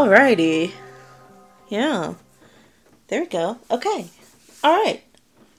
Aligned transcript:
Alrighty. 0.00 0.72
Yeah. 1.68 2.14
There 3.08 3.20
we 3.20 3.26
go. 3.26 3.58
Okay. 3.70 4.06
Alright. 4.64 5.02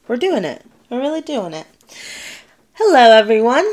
We're 0.08 0.17
doing 0.17 0.45
it. 0.45 0.66
We're 0.90 1.00
really 1.00 1.22
doing 1.22 1.54
it. 1.54 1.67
Hello, 2.73 3.12
everyone. 3.12 3.72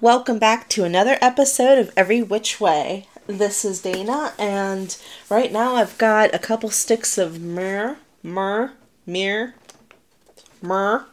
Welcome 0.00 0.38
back 0.38 0.70
to 0.70 0.84
another 0.84 1.18
episode 1.20 1.78
of 1.78 1.92
Every 1.94 2.22
Which 2.22 2.58
Way. 2.58 3.06
This 3.26 3.66
is 3.66 3.82
Dana, 3.82 4.32
and 4.38 4.96
right 5.28 5.52
now 5.52 5.74
I've 5.74 5.98
got 5.98 6.34
a 6.34 6.38
couple 6.38 6.70
sticks 6.70 7.18
of 7.18 7.42
myrrh, 7.42 7.98
myrrh, 8.22 8.72
myrrh, 9.04 9.52
myrrh 10.62 11.04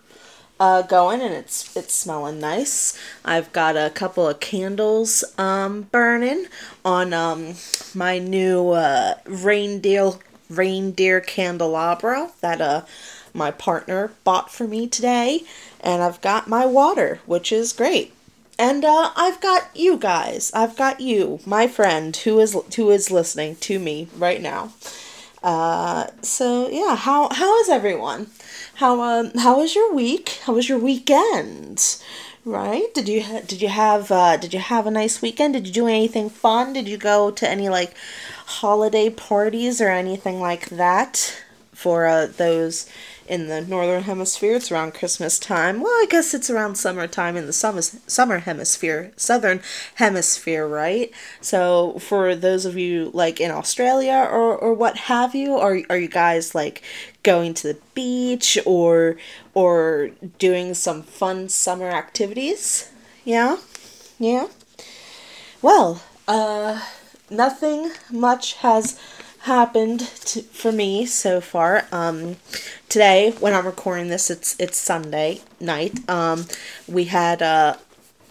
uh, 0.60 0.82
going, 0.84 1.22
and 1.22 1.34
it's 1.34 1.76
it's 1.76 1.94
smelling 1.94 2.40
nice. 2.40 2.98
I've 3.24 3.52
got 3.52 3.76
a 3.76 3.90
couple 3.90 4.28
of 4.28 4.40
candles 4.40 5.24
um, 5.38 5.84
burning 5.84 6.48
on 6.84 7.14
um, 7.14 7.56
my 7.94 8.20
new 8.20 8.70
uh, 8.70 9.16
reindeer 9.26 10.12
reindeer 10.50 11.22
candelabra 11.22 12.32
that 12.42 12.62
uh, 12.62 12.82
my 13.34 13.52
partner 13.52 14.12
bought 14.24 14.52
for 14.52 14.68
me 14.68 14.88
today, 14.88 15.44
and 15.82 16.02
I've 16.02 16.22
got 16.22 16.48
my 16.48 16.66
water, 16.66 17.20
which 17.26 17.52
is 17.52 17.74
great. 17.74 18.14
And 18.58 18.86
uh, 18.86 19.12
I've 19.18 19.42
got 19.42 19.68
you 19.76 19.98
guys. 19.98 20.50
I've 20.54 20.78
got 20.78 21.02
you, 21.02 21.42
my 21.46 21.68
friend, 21.68 22.16
who 22.16 22.40
is 22.40 22.56
who 22.76 22.90
is 22.90 23.12
listening 23.12 23.58
to 23.58 23.80
me 23.80 24.08
right 24.18 24.42
now. 24.42 24.72
Uh, 25.46 26.08
so 26.24 26.68
yeah, 26.70 26.96
how 26.96 27.30
how 27.32 27.60
is 27.62 27.70
everyone? 27.70 28.28
How 28.76 29.00
um 29.02 29.32
how 29.38 29.58
was 29.60 29.76
your 29.76 29.94
week? 29.94 30.40
How 30.46 30.54
was 30.54 30.68
your 30.68 30.80
weekend? 30.80 31.98
Right? 32.44 32.92
Did 32.96 33.08
you 33.08 33.22
ha- 33.24 33.42
did 33.46 33.62
you 33.62 33.68
have 33.70 34.12
uh, 34.12 34.38
did 34.38 34.54
you 34.56 34.60
have 34.60 34.88
a 34.88 34.92
nice 34.92 35.22
weekend? 35.22 35.54
Did 35.54 35.68
you 35.68 35.74
do 35.74 35.88
anything 35.88 36.30
fun? 36.32 36.74
Did 36.74 36.88
you 36.88 36.98
go 36.98 37.30
to 37.32 37.50
any 37.50 37.70
like 37.70 37.94
holiday 38.62 39.10
parties 39.12 39.80
or 39.82 39.90
anything 39.90 40.40
like 40.42 40.70
that 40.70 41.44
for 41.74 42.08
uh, 42.08 42.26
those 42.26 42.90
in 43.28 43.48
the 43.48 43.62
northern 43.62 44.04
hemisphere. 44.04 44.56
It's 44.56 44.72
around 44.72 44.94
christmas 44.94 45.40
time. 45.40 45.82
Well 45.82 45.92
i 45.92 46.06
guess 46.10 46.34
it's 46.34 46.50
around 46.50 46.76
summertime 46.76 47.36
in 47.36 47.46
the 47.46 47.54
summer 47.54 47.82
summer 47.82 48.40
hemisphere 48.40 49.12
southern 49.18 49.62
hemisphere 49.96 50.68
right? 50.68 51.12
So 51.42 52.00
for 52.00 52.36
those 52.36 52.66
of 52.66 52.78
you 52.78 53.12
like 53.14 53.40
in 53.40 53.52
australia 53.52 54.28
or 54.32 54.56
or 54.56 54.74
what 54.74 54.98
have 54.98 55.36
you 55.36 55.58
are 55.58 55.80
are 55.90 55.98
you 55.98 56.08
guys 56.08 56.56
like 56.56 56.82
going 57.24 57.54
to 57.56 57.68
the 57.74 57.80
beach 57.94 58.58
or 58.66 59.18
or 59.54 60.12
doing 60.38 60.74
some 60.74 61.04
fun 61.04 61.50
summer 61.50 61.90
activities? 61.90 62.92
Yeah? 63.24 63.58
Yeah? 64.20 64.48
Well 65.62 66.02
uh 66.28 66.82
nothing 67.30 67.92
much 68.12 68.54
has 68.56 69.00
happened 69.46 70.00
to, 70.00 70.42
for 70.42 70.72
me 70.72 71.06
so 71.06 71.40
far. 71.40 71.86
Um, 71.92 72.38
today, 72.90 73.32
when 73.40 73.54
I'm 73.54 73.66
recording 73.66 74.10
this, 74.10 74.30
it's 74.30 74.56
it's 74.60 74.78
Sunday 74.78 75.42
night. 75.60 76.08
Um, 76.10 76.46
we 76.88 77.06
had 77.06 77.42
a 77.42 77.80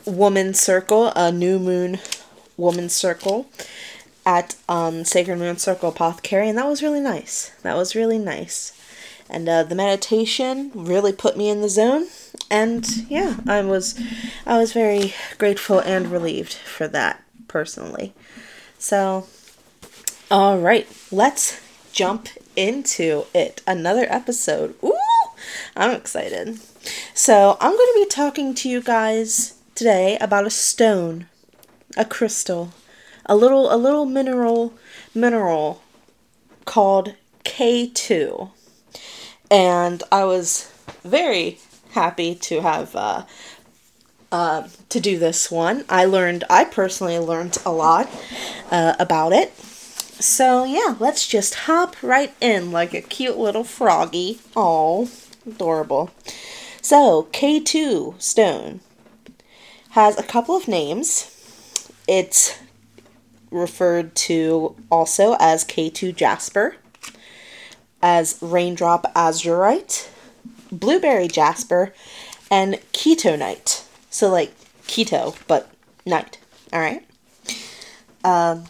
woman 0.05 0.55
circle, 0.55 1.13
a 1.15 1.31
new 1.31 1.59
moon 1.59 2.01
woman 2.57 2.89
circle 2.89 3.49
at 4.27 4.57
um, 4.69 5.05
Sacred 5.05 5.39
Moon 5.39 5.57
Circle 5.57 5.91
Apothecary, 5.91 6.49
and 6.49 6.59
that 6.59 6.67
was 6.67 6.83
really 6.83 7.01
nice. 7.01 7.51
That 7.63 7.77
was 7.77 7.95
really 7.95 8.19
nice. 8.19 8.73
And 9.31 9.49
uh, 9.49 9.63
the 9.63 9.75
meditation 9.75 10.73
really 10.75 11.13
put 11.13 11.37
me 11.37 11.49
in 11.49 11.61
the 11.61 11.69
zone, 11.69 12.09
and 12.51 12.87
yeah, 13.09 13.37
I 13.47 13.63
was 13.63 14.01
I 14.45 14.59
was 14.59 14.73
very 14.73 15.15
grateful 15.39 15.79
and 15.79 16.11
relieved 16.11 16.55
for 16.55 16.89
that 16.89 17.23
personally. 17.47 18.15
So 18.79 19.27
all 20.31 20.59
right, 20.59 20.89
let's 21.13 21.61
jump 21.93 22.29
into 22.57 23.27
it. 23.35 23.63
Another 23.67 24.07
episode. 24.09 24.75
Ooh, 24.83 24.97
I'm 25.77 25.91
excited. 25.91 26.59
So, 27.15 27.57
I'm 27.61 27.73
going 27.73 27.93
to 27.93 28.01
be 28.05 28.09
talking 28.09 28.55
to 28.55 28.69
you 28.69 28.81
guys 28.81 29.55
today 29.75 30.17
about 30.21 30.47
a 30.47 30.51
stone, 30.51 31.27
a 31.97 32.05
crystal, 32.05 32.73
a 33.27 33.37
little 33.37 33.73
a 33.73 33.77
little 33.77 34.07
mineral 34.07 34.75
mineral 35.15 35.83
called 36.65 37.15
K2. 37.45 38.51
And 39.51 40.03
I 40.11 40.25
was 40.25 40.73
very 41.05 41.59
happy 41.93 42.35
to 42.35 42.61
have 42.63 42.97
uh, 42.97 43.25
uh, 44.33 44.69
to 44.89 45.01
do 45.01 45.19
this 45.19 45.51
one. 45.51 45.85
I 45.89 46.07
learned, 46.07 46.45
I 46.51 46.65
personally 46.65 47.19
learned 47.19 47.59
a 47.65 47.71
lot 47.71 48.11
uh, 48.71 48.95
about 48.99 49.33
it 49.33 49.53
so 50.25 50.65
yeah, 50.65 50.97
let's 50.99 51.27
just 51.27 51.55
hop 51.55 52.03
right 52.03 52.35
in 52.41 52.73
like 52.73 52.95
a 52.95 53.03
cute 53.03 53.39
little 53.39 53.65
froggy. 53.65 54.41
Oh, 54.57 55.11
adorable. 55.47 56.11
So, 56.81 57.29
K2 57.33 58.21
stone 58.21 58.81
has 59.91 60.19
a 60.19 60.23
couple 60.23 60.57
of 60.57 60.69
names. 60.69 61.31
It's 62.07 62.59
referred 63.51 64.15
to 64.17 64.75
also 64.91 65.37
as 65.39 65.65
K2 65.65 66.15
jasper, 66.15 66.77
as 68.03 68.39
raindrop 68.41 69.05
azurite, 69.15 70.09
blueberry 70.73 71.29
jasper, 71.29 71.95
and 72.51 72.75
ketonite. 72.93 73.85
So 74.11 74.29
like 74.31 74.55
keto, 74.87 75.37
but 75.47 75.71
night. 76.05 76.39
All 76.73 76.81
right. 76.81 77.05
Um, 78.25 78.65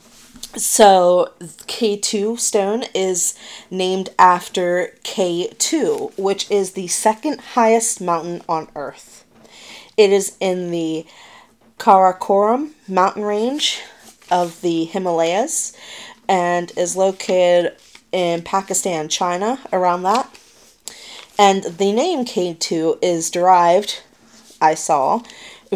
so 0.57 1.33
K2 1.41 2.39
stone 2.39 2.85
is 2.95 3.35
named 3.71 4.11
after 4.19 4.95
K2, 5.03 6.19
which 6.19 6.51
is 6.51 6.73
the 6.73 6.89
second 6.89 7.41
highest 7.41 8.01
mountain 8.01 8.43
on 8.49 8.69
Earth. 8.77 9.25
It 9.97 10.13
is 10.13 10.37
in 10.41 10.71
the 10.71 11.07
Karakoram 11.79 12.73
mountain 12.89 13.25
range 13.25 13.83
of 14.31 14.61
the 14.61 14.85
Himalayas 14.85 15.77
and 16.29 16.73
is 16.77 16.97
located 16.97 17.77
in 18.13 18.43
Pakistan, 18.43 19.09
China, 19.09 19.59
around 19.73 20.03
that. 20.03 20.29
And 21.39 21.65
the 21.65 21.93
name 21.93 22.25
K2 22.25 22.99
is 23.03 23.31
derived, 23.31 24.03
I 24.61 24.75
saw, 24.75 25.23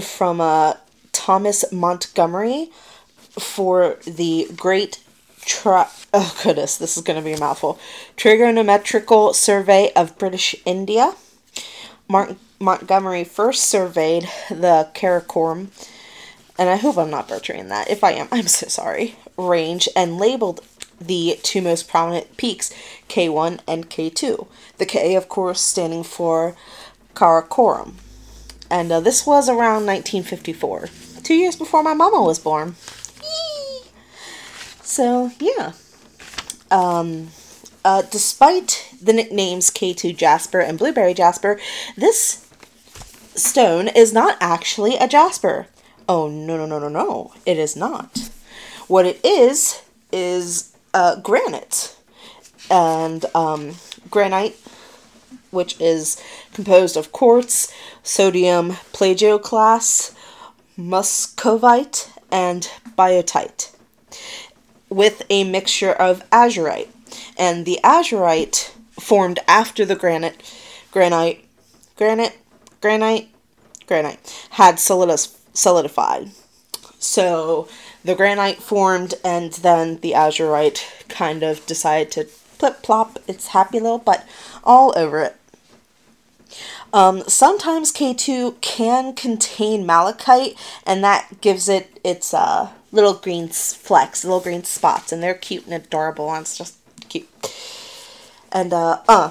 from 0.01 0.41
uh, 0.41 0.75
Thomas 1.13 1.65
Montgomery 1.73 2.71
for 3.39 3.97
the 4.05 4.49
great 4.57 5.01
tri- 5.45 5.89
oh 6.13 6.39
goodness, 6.43 6.77
this 6.77 6.97
is 6.97 7.03
going 7.03 7.19
to 7.19 7.25
be 7.25 7.33
a 7.33 7.41
mouthful. 7.41 7.79
Trigonometrical 8.17 9.33
survey 9.33 9.93
of 9.95 10.19
British 10.19 10.55
India. 10.65 11.15
Martin 12.09 12.39
Montgomery 12.61 13.25
first 13.25 13.65
surveyed 13.65 14.25
the 14.49 14.89
Karakoram, 14.95 15.69
and 16.59 16.69
I 16.69 16.77
hope 16.77 16.97
I'm 16.97 17.11
not 17.11 17.29
butchering 17.29 17.69
that. 17.69 17.91
If 17.91 18.03
I 18.03 18.13
am, 18.13 18.29
I'm 18.33 18.49
so 18.49 18.69
sorry. 18.69 19.17
Range 19.37 19.89
and 19.95 20.19
labeled 20.19 20.61
the 21.01 21.39
two 21.43 21.63
most 21.63 21.89
prominent 21.89 22.37
peaks, 22.37 22.73
K1 23.09 23.61
and 23.69 23.89
K2. 23.89 24.49
The 24.79 24.87
K, 24.87 25.15
of 25.15 25.29
course, 25.29 25.61
standing 25.61 26.03
for 26.03 26.57
Karakoram. 27.15 27.95
And 28.71 28.93
uh, 28.93 29.01
this 29.01 29.27
was 29.27 29.49
around 29.49 29.87
1954, 29.87 30.89
two 31.23 31.35
years 31.35 31.57
before 31.57 31.83
my 31.83 31.95
mama 31.95 32.23
was 32.23 32.39
born. 32.39 32.75
So, 34.89 35.33
yeah. 35.39 35.73
Um, 36.71 37.29
uh, 37.85 38.03
despite 38.11 38.95
the 39.01 39.13
nicknames 39.13 39.71
K2 39.71 40.17
Jasper 40.17 40.61
and 40.61 40.79
Blueberry 40.79 41.13
Jasper, 41.13 41.61
this 41.95 42.51
stone 43.35 43.89
is 43.89 44.15
not 44.15 44.39
actually 44.41 44.97
a 44.97 45.07
jasper. 45.07 45.67
Oh, 46.09 46.29
no, 46.29 46.57
no, 46.57 46.65
no, 46.65 46.79
no, 46.79 46.89
no. 46.89 47.35
It 47.45 47.59
is 47.59 47.77
not. 47.77 48.31
What 48.89 49.05
it 49.05 49.23
is, 49.23 49.83
is 50.11 50.75
uh, 50.95 51.17
granite. 51.17 51.95
And 52.71 53.27
um, 53.35 53.75
granite, 54.11 54.57
which 55.51 55.79
is 55.79 56.21
composed 56.55 56.97
of 56.97 57.13
quartz, 57.13 57.71
sodium 58.03 58.71
plagioclase, 58.95 60.15
muscovite, 60.79 62.11
and 62.33 62.71
biotite 62.97 63.75
with 64.89 65.23
a 65.31 65.45
mixture 65.45 65.93
of 65.93 66.29
azurite. 66.31 66.89
And 67.37 67.65
the 67.65 67.81
azurite 67.85 68.73
formed 69.01 69.39
after 69.47 69.85
the 69.85 69.97
granite, 69.97 70.43
granite, 70.91 71.45
granite, 71.97 72.37
granite, 72.81 73.29
granite 73.87 74.49
had 74.51 74.79
solidified. 74.79 76.31
So 76.99 77.69
the 78.05 78.15
granite 78.15 78.59
formed, 78.59 79.15
and 79.25 79.53
then 79.53 79.99
the 79.99 80.13
azurite 80.13 81.09
kind 81.09 81.43
of 81.43 81.65
decided 81.67 82.11
to 82.13 82.29
plip 82.59 82.83
plop 82.83 83.19
its 83.29 83.49
happy 83.49 83.81
little 83.81 83.99
butt 83.99 84.27
all 84.65 84.93
over 84.97 85.23
it. 85.23 85.37
Um, 86.93 87.23
sometimes 87.29 87.93
K2 87.93 88.61
can 88.61 89.15
contain 89.15 89.85
malachite, 89.85 90.59
and 90.87 91.05
that 91.05 91.41
gives 91.41 91.69
it 91.69 92.01
its 92.03 92.33
uh, 92.33 92.71
little 92.93 93.15
green 93.15 93.49
flecks, 93.49 94.25
little 94.25 94.41
green 94.41 94.65
spots, 94.65 95.13
and 95.13 95.23
they're 95.23 95.35
cute 95.35 95.65
and 95.67 95.75
adorable, 95.75 96.33
and 96.33 96.43
it's 96.43 96.57
just 96.57 96.77
cute. 97.09 97.29
And 98.51 98.73
uh, 98.73 99.01
uh 99.09 99.31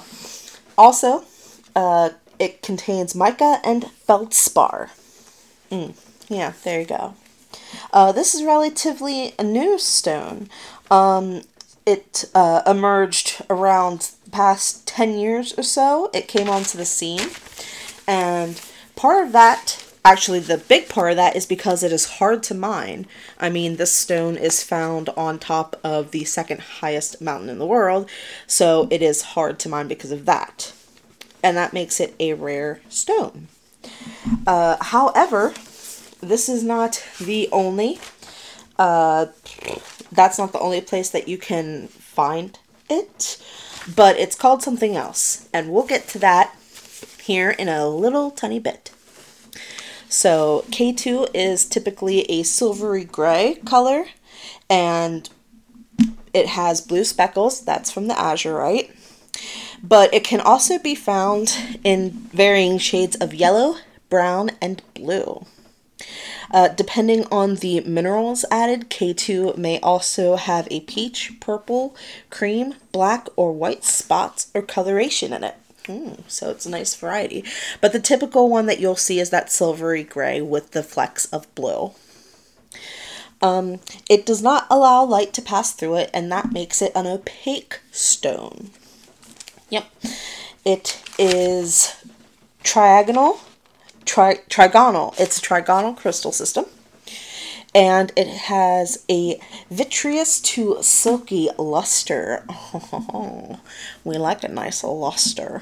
also, 0.78 1.24
uh, 1.76 2.10
it 2.40 2.62
contains 2.62 3.16
mica 3.16 3.60
and 3.64 3.90
feldspar. 3.92 4.92
Mm, 5.72 5.96
yeah, 6.30 6.54
there 6.64 6.82
you 6.82 6.86
go. 6.86 7.16
Uh, 7.92 8.12
this 8.12 8.36
is 8.36 8.44
relatively 8.44 9.34
a 9.40 9.44
new 9.44 9.78
stone. 9.80 10.50
Um, 10.92 11.42
it 11.86 12.26
uh, 12.36 12.62
emerged 12.68 13.42
around 13.50 14.12
past 14.32 14.88
10 14.88 15.18
years 15.18 15.58
or 15.58 15.64
so. 15.64 16.10
It 16.14 16.28
came 16.28 16.50
onto 16.50 16.78
the 16.78 16.86
scene. 16.86 17.30
And 18.08 18.62
part 18.96 19.26
of 19.26 19.32
that, 19.34 19.84
actually, 20.08 20.40
the 20.40 20.58
big 20.58 20.88
part 20.88 21.12
of 21.12 21.18
that 21.18 21.36
is 21.36 21.46
because 21.46 21.84
it 21.84 21.92
is 21.92 22.18
hard 22.18 22.42
to 22.44 22.54
mine. 22.54 23.06
I 23.38 23.50
mean, 23.50 23.76
this 23.76 23.94
stone 23.94 24.38
is 24.38 24.64
found 24.64 25.10
on 25.10 25.38
top 25.38 25.76
of 25.84 26.12
the 26.12 26.24
second 26.24 26.62
highest 26.62 27.22
mountain 27.22 27.50
in 27.50 27.60
the 27.60 27.66
world, 27.66 28.10
so 28.48 28.88
it 28.90 29.02
is 29.02 29.34
hard 29.34 29.60
to 29.60 29.70
mine 29.70 29.88
because 29.88 30.12
of 30.12 30.26
that. 30.26 30.74
And 31.44 31.58
that 31.58 31.74
makes 31.74 32.00
it 32.00 32.16
a 32.20 32.34
rare 32.34 32.80
stone. 32.88 33.50
Uh, 34.46 34.78
however, 34.82 35.54
this 36.22 36.48
is 36.48 36.64
not 36.64 37.06
the 37.20 37.50
only 37.52 38.00
uh, 38.80 39.28
that's 40.12 40.38
not 40.38 40.54
the 40.54 40.60
only 40.60 40.82
place 40.82 41.10
that 41.10 41.28
you 41.28 41.38
can 41.38 41.88
find 41.88 42.60
it, 42.90 43.42
but 43.94 44.18
it's 44.18 44.36
called 44.36 44.64
something 44.64 44.96
else, 44.96 45.50
and 45.54 45.70
we'll 45.70 45.86
get 45.86 46.08
to 46.10 46.20
that 46.20 46.56
here 47.22 47.50
in 47.50 47.68
a 47.68 47.88
little 47.90 48.32
tiny 48.32 48.60
bit. 48.60 48.92
So 50.10 50.64
K2 50.70 51.30
is 51.34 51.66
typically 51.66 52.22
a 52.32 52.44
silvery 52.44 53.04
gray 53.04 53.60
color, 53.66 54.06
and 54.70 55.30
it 56.34 56.48
has 56.48 56.82
blue 56.82 57.04
speckles. 57.04 57.62
That's 57.62 57.92
from 57.92 58.08
the 58.08 58.14
azurite. 58.14 58.92
But 59.84 60.14
it 60.14 60.24
can 60.24 60.40
also 60.40 60.80
be 60.80 60.96
found 60.96 61.56
in 61.84 62.12
varying 62.12 62.78
shades 62.78 63.16
of 63.18 63.34
yellow, 63.34 63.76
brown, 64.10 64.52
and 64.62 64.82
blue. 64.94 65.46
Uh, 66.50 66.70
depending 66.70 67.26
on 67.32 67.56
the 67.56 67.82
minerals 67.82 68.46
added, 68.50 68.90
K2 68.90 69.58
may 69.58 69.80
also 69.82 70.38
have 70.38 70.68
a 70.72 70.80
peach, 70.82 71.34
purple, 71.40 71.96
cream, 72.30 72.76
black, 72.92 73.28
or 73.36 73.52
white 73.52 73.84
spots 73.84 74.50
or 74.54 74.62
coloration 74.62 75.34
in 75.34 75.44
it. 75.44 75.56
Mm, 75.88 76.20
so 76.28 76.50
it's 76.50 76.66
a 76.66 76.70
nice 76.70 76.96
variety. 76.96 77.44
But 77.82 77.94
the 77.94 78.00
typical 78.00 78.50
one 78.50 78.66
that 78.66 78.80
you'll 78.80 78.96
see 78.96 79.20
is 79.20 79.30
that 79.30 79.52
silvery 79.52 80.04
gray 80.04 80.42
with 80.42 80.72
the 80.72 80.84
flecks 80.84 81.26
of 81.26 81.54
blue. 81.56 81.92
Um, 83.42 83.80
it 84.10 84.26
does 84.26 84.42
not 84.42 84.68
allow 84.70 85.04
light 85.04 85.34
to 85.34 85.42
pass 85.42 85.72
through 85.72 85.98
it, 85.98 86.10
and 86.14 86.32
that 86.32 86.52
makes 86.52 86.82
it 86.82 86.92
an 86.96 87.08
opaque 87.08 87.80
stone. 87.92 88.72
Yep. 89.70 89.86
It 90.66 91.04
is 91.18 91.96
triagonal 92.64 93.40
tri- 94.06 94.42
trigonal. 94.50 95.14
It's 95.20 95.38
a 95.38 95.42
trigonal 95.42 95.96
crystal 95.96 96.32
system. 96.32 96.66
And 97.78 98.12
it 98.16 98.28
has 98.28 99.06
a 99.08 99.40
vitreous 99.70 100.42
to 100.42 100.80
silky 100.82 101.50
luster. 101.60 102.44
We 104.04 104.18
like 104.18 104.44
a 104.44 104.48
nice 104.48 104.84
luster. 104.84 105.62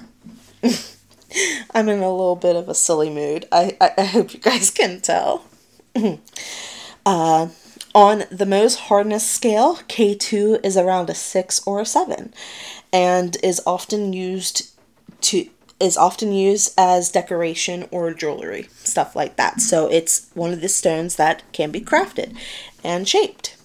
I'm 1.74 1.90
in 1.90 2.00
a 2.00 2.10
little 2.10 2.38
bit 2.38 2.56
of 2.56 2.70
a 2.70 2.74
silly 2.74 3.10
mood. 3.10 3.48
I, 3.52 3.76
I, 3.82 3.92
I 3.98 4.04
hope 4.06 4.34
you 4.34 4.40
guys 4.40 4.70
can 4.70 5.02
tell. 5.02 5.44
uh, 7.06 7.48
on 7.94 8.20
the 8.32 8.46
Mohs 8.46 8.78
hardness 8.78 9.30
scale, 9.30 9.78
K2 9.90 10.64
is 10.64 10.78
around 10.78 11.10
a 11.10 11.16
6 11.16 11.68
or 11.68 11.82
a 11.82 11.86
7 11.86 12.34
and 12.94 13.38
is 13.44 13.62
often 13.66 14.14
used 14.14 14.72
to 15.22 15.50
is 15.80 15.98
often 15.98 16.32
used 16.32 16.74
as 16.78 17.10
decoration 17.10 17.88
or 17.92 18.14
jewelry, 18.14 18.70
stuff 18.76 19.16
like 19.16 19.36
that. 19.36 19.60
So 19.60 19.88
it's 19.92 20.30
one 20.34 20.54
of 20.54 20.62
the 20.62 20.70
stones 20.70 21.16
that 21.18 21.44
can 21.52 21.72
be 21.72 21.82
crafted 21.82 22.36
and 22.84 23.08
shaped. 23.08 23.58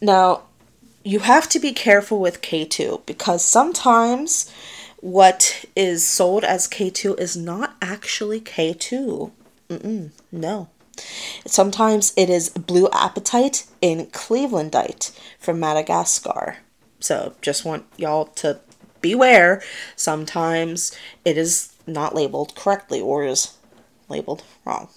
Now, 0.00 0.42
you 1.02 1.20
have 1.20 1.48
to 1.50 1.58
be 1.58 1.72
careful 1.72 2.20
with 2.20 2.42
K2 2.42 3.06
because 3.06 3.44
sometimes 3.44 4.52
what 5.00 5.64
is 5.74 6.06
sold 6.06 6.44
as 6.44 6.68
K2 6.68 7.18
is 7.18 7.36
not 7.36 7.76
actually 7.80 8.40
K2. 8.40 9.30
Mm-mm, 9.70 10.10
no. 10.30 10.68
Sometimes 11.46 12.12
it 12.16 12.28
is 12.28 12.50
blue 12.50 12.88
apatite 12.88 13.68
in 13.80 14.06
Cleavelandite 14.06 15.16
from 15.38 15.60
Madagascar. 15.60 16.58
So 17.00 17.34
just 17.40 17.64
want 17.64 17.86
y'all 17.96 18.26
to 18.26 18.60
beware, 19.00 19.62
sometimes 19.96 20.96
it 21.24 21.36
is 21.38 21.72
not 21.86 22.14
labeled 22.14 22.54
correctly 22.54 23.00
or 23.00 23.24
is 23.24 23.56
labeled 24.08 24.42
wrong. 24.64 24.88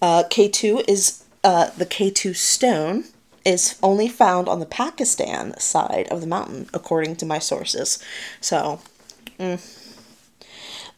Uh, 0.00 0.24
K2 0.24 0.88
is 0.88 1.24
uh, 1.42 1.70
the 1.76 1.86
K2 1.86 2.34
stone 2.34 3.04
is 3.44 3.78
only 3.82 4.08
found 4.08 4.48
on 4.48 4.60
the 4.60 4.66
Pakistan 4.66 5.58
side 5.58 6.08
of 6.08 6.20
the 6.20 6.26
mountain, 6.26 6.68
according 6.72 7.16
to 7.16 7.26
my 7.26 7.38
sources. 7.38 8.02
So, 8.40 8.80
mm. 9.38 9.60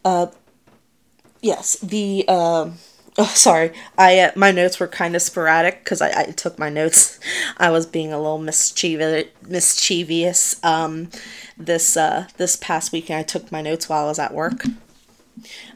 uh, 0.05 0.29
yes, 1.43 1.77
the 1.81 2.25
uh, 2.29 2.71
Oh, 3.19 3.25
sorry. 3.35 3.73
I 3.97 4.19
uh, 4.21 4.33
my 4.37 4.51
notes 4.51 4.79
were 4.79 4.89
kind 4.89 5.17
of 5.17 5.23
sporadic 5.23 5.83
because 5.85 6.03
I, 6.03 6.21
I 6.21 6.25
took 6.33 6.59
my 6.59 6.69
notes. 6.69 7.19
I 7.57 7.71
was 7.71 7.87
being 7.87 8.13
a 8.13 8.19
little 8.19 8.39
mischievous. 8.39 9.27
Mischievous. 9.49 10.63
Um, 10.65 11.09
this 11.57 11.97
uh 11.97 12.27
this 12.37 12.57
past 12.57 12.93
weekend, 12.93 13.21
I 13.21 13.23
took 13.23 13.51
my 13.51 13.63
notes 13.63 13.89
while 13.89 14.05
I 14.05 14.09
was 14.09 14.19
at 14.19 14.35
work. 14.35 14.65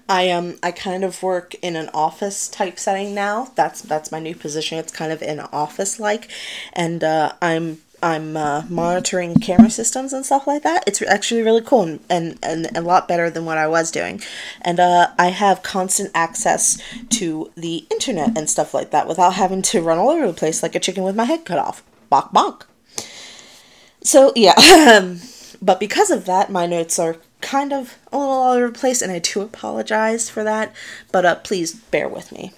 I 0.09 0.31
um 0.31 0.59
I 0.63 0.73
kind 0.73 1.05
of 1.05 1.23
work 1.23 1.55
in 1.63 1.77
an 1.77 1.89
office 1.95 2.49
type 2.49 2.79
setting 2.79 3.15
now. 3.15 3.53
That's 3.55 3.81
that's 3.81 4.13
my 4.13 4.19
new 4.19 4.35
position. 4.35 4.79
It's 4.79 4.93
kind 4.93 5.13
of 5.13 5.23
in 5.23 5.41
office 5.41 6.01
like, 6.01 6.31
and 6.73 7.03
uh, 7.05 7.33
I'm 7.41 7.79
I'm 8.03 8.37
uh, 8.37 8.65
monitoring 8.69 9.35
camera 9.37 9.71
systems 9.71 10.13
and 10.13 10.25
stuff 10.25 10.47
like 10.47 10.63
that. 10.63 10.85
It's 10.87 11.03
actually 11.03 11.43
really 11.43 11.61
cool 11.61 11.83
and, 11.83 12.01
and, 12.09 12.39
and 12.43 12.77
a 12.77 12.81
lot 12.81 13.09
better 13.09 13.31
than 13.31 13.45
what 13.45 13.59
I 13.59 13.67
was 13.67 13.91
doing. 13.91 14.21
And 14.63 14.81
uh, 14.81 15.09
I 15.19 15.29
have 15.29 15.63
constant 15.63 16.11
access 16.15 16.81
to 17.11 17.53
the 17.57 17.87
internet 17.91 18.37
and 18.37 18.49
stuff 18.49 18.73
like 18.73 18.91
that 18.91 19.07
without 19.07 19.35
having 19.35 19.63
to 19.63 19.83
run 19.83 19.99
all 19.99 20.11
over 20.11 20.27
the 20.27 20.33
place 20.33 20.63
like 20.63 20.75
a 20.75 20.81
chicken 20.81 21.05
with 21.05 21.17
my 21.17 21.25
head 21.25 21.45
cut 21.45 21.59
off. 21.59 21.83
Bok 22.09 22.33
bok. 22.33 22.67
So, 24.03 24.33
yeah. 24.35 24.55
but 25.63 25.79
because 25.79 26.11
of 26.11 26.25
that, 26.27 26.51
my 26.51 26.67
notes 26.67 26.99
are 26.99 27.17
kind 27.41 27.73
of 27.73 27.99
a 28.13 28.19
little 28.19 28.33
all 28.33 28.53
over 28.53 28.69
the 28.69 28.79
place, 28.79 29.03
and 29.03 29.13
I 29.13 29.19
do 29.19 29.41
apologize 29.41 30.31
for 30.31 30.45
that. 30.45 30.75
But 31.13 31.27
uh, 31.27 31.35
please 31.37 31.75
bear 31.75 32.09
with 32.09 32.33
me. 32.33 32.53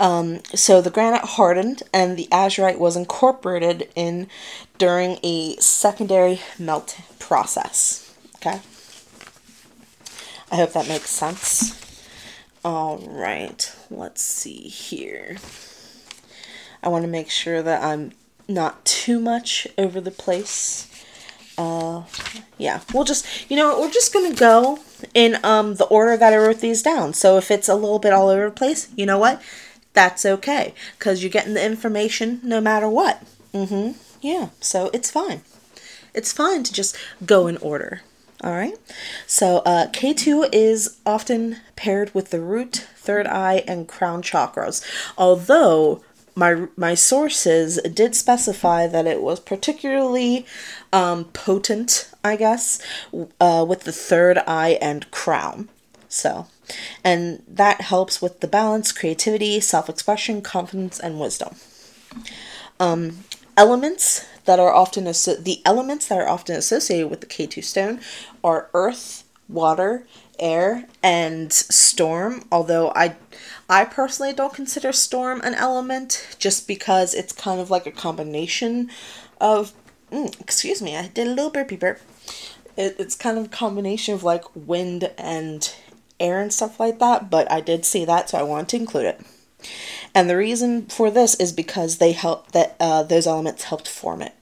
Um, 0.00 0.40
so 0.54 0.80
the 0.80 0.90
granite 0.90 1.24
hardened 1.24 1.82
and 1.92 2.16
the 2.16 2.28
azurite 2.30 2.78
was 2.78 2.96
incorporated 2.96 3.88
in 3.96 4.28
during 4.78 5.18
a 5.22 5.56
secondary 5.56 6.40
melt 6.58 7.00
process. 7.18 8.14
Okay. 8.36 8.60
I 10.50 10.56
hope 10.56 10.72
that 10.72 10.88
makes 10.88 11.10
sense. 11.10 11.84
All 12.64 12.98
right, 12.98 13.72
let's 13.90 14.22
see 14.22 14.68
here. 14.68 15.36
I 16.82 16.88
want 16.88 17.02
to 17.02 17.08
make 17.08 17.30
sure 17.30 17.62
that 17.62 17.82
I'm 17.82 18.12
not 18.48 18.84
too 18.84 19.20
much 19.20 19.66
over 19.76 20.00
the 20.00 20.10
place. 20.10 20.86
Uh, 21.56 22.04
yeah, 22.56 22.80
we'll 22.94 23.04
just, 23.04 23.26
you 23.50 23.56
know, 23.56 23.80
we're 23.80 23.90
just 23.90 24.12
gonna 24.12 24.34
go 24.34 24.78
in 25.12 25.38
um 25.44 25.74
the 25.74 25.84
order 25.86 26.16
that 26.16 26.32
I 26.32 26.36
wrote 26.36 26.60
these 26.60 26.82
down. 26.82 27.14
So 27.14 27.36
if 27.36 27.50
it's 27.50 27.68
a 27.68 27.74
little 27.74 27.98
bit 27.98 28.12
all 28.12 28.28
over 28.28 28.44
the 28.44 28.54
place, 28.54 28.88
you 28.96 29.06
know 29.06 29.18
what? 29.18 29.42
That's 29.92 30.24
okay 30.24 30.74
because 30.98 31.22
you're 31.22 31.30
getting 31.30 31.54
the 31.54 31.64
information 31.64 32.40
no 32.42 32.60
matter 32.60 32.88
what. 32.88 33.22
Mm-hmm. 33.52 33.98
Yeah, 34.20 34.48
so 34.60 34.90
it's 34.92 35.10
fine. 35.10 35.42
It's 36.14 36.32
fine 36.32 36.62
to 36.64 36.72
just 36.72 36.96
go 37.24 37.46
in 37.46 37.56
order. 37.58 38.02
All 38.42 38.52
right. 38.52 38.78
So 39.26 39.58
uh, 39.58 39.88
K2 39.88 40.50
is 40.52 40.98
often 41.04 41.56
paired 41.74 42.14
with 42.14 42.30
the 42.30 42.40
root, 42.40 42.86
third 42.96 43.26
eye, 43.26 43.64
and 43.66 43.88
crown 43.88 44.22
chakras. 44.22 44.84
Although 45.16 46.02
my 46.36 46.68
my 46.76 46.94
sources 46.94 47.80
did 47.82 48.14
specify 48.14 48.86
that 48.86 49.06
it 49.06 49.22
was 49.22 49.40
particularly 49.40 50.46
um, 50.92 51.24
potent, 51.26 52.10
I 52.22 52.36
guess, 52.36 52.80
uh, 53.40 53.64
with 53.68 53.82
the 53.82 53.92
third 53.92 54.38
eye 54.46 54.78
and 54.80 55.10
crown. 55.10 55.68
So 56.08 56.46
and 57.04 57.42
that 57.48 57.80
helps 57.82 58.20
with 58.20 58.40
the 58.40 58.48
balance, 58.48 58.92
creativity, 58.92 59.60
self 59.60 59.88
expression, 59.88 60.42
confidence, 60.42 60.98
and 60.98 61.20
wisdom. 61.20 61.54
Um, 62.80 63.24
elements 63.56 64.26
that 64.44 64.60
are 64.60 64.72
often 64.72 65.06
asso- 65.06 65.36
the 65.36 65.60
elements 65.64 66.06
that 66.08 66.18
are 66.18 66.28
often 66.28 66.56
associated 66.56 67.08
with 67.08 67.20
the 67.20 67.26
K2 67.26 67.62
stone 67.62 68.00
are 68.42 68.70
earth, 68.72 69.24
water, 69.48 70.04
air 70.38 70.86
and 71.02 71.52
storm, 71.52 72.44
although 72.50 72.92
I 72.94 73.16
I 73.68 73.84
personally 73.84 74.32
don't 74.32 74.54
consider 74.54 74.92
storm 74.92 75.40
an 75.42 75.54
element 75.54 76.36
just 76.38 76.66
because 76.66 77.14
it's 77.14 77.32
kind 77.32 77.60
of 77.60 77.70
like 77.70 77.86
a 77.86 77.90
combination 77.90 78.90
of 79.40 79.72
mm, 80.12 80.40
excuse 80.40 80.80
me, 80.80 80.96
I 80.96 81.08
did 81.08 81.26
a 81.26 81.30
little 81.30 81.50
burpee 81.50 81.76
burp. 81.76 82.00
It, 82.76 82.96
it's 82.98 83.16
kind 83.16 83.38
of 83.38 83.46
a 83.46 83.48
combination 83.48 84.14
of 84.14 84.22
like 84.22 84.44
wind 84.54 85.10
and 85.18 85.74
air 86.20 86.40
and 86.40 86.52
stuff 86.52 86.80
like 86.80 86.98
that, 86.98 87.30
but 87.30 87.50
I 87.50 87.60
did 87.60 87.84
see 87.84 88.04
that, 88.04 88.30
so 88.30 88.38
I 88.38 88.42
wanted 88.42 88.68
to 88.70 88.76
include 88.76 89.06
it. 89.06 89.20
And 90.14 90.28
the 90.28 90.36
reason 90.36 90.86
for 90.86 91.10
this 91.10 91.34
is 91.36 91.52
because 91.52 91.98
they 91.98 92.12
help 92.12 92.52
that 92.52 92.76
uh, 92.80 93.02
those 93.02 93.26
elements 93.26 93.64
helped 93.64 93.88
form 93.88 94.22
it. 94.22 94.34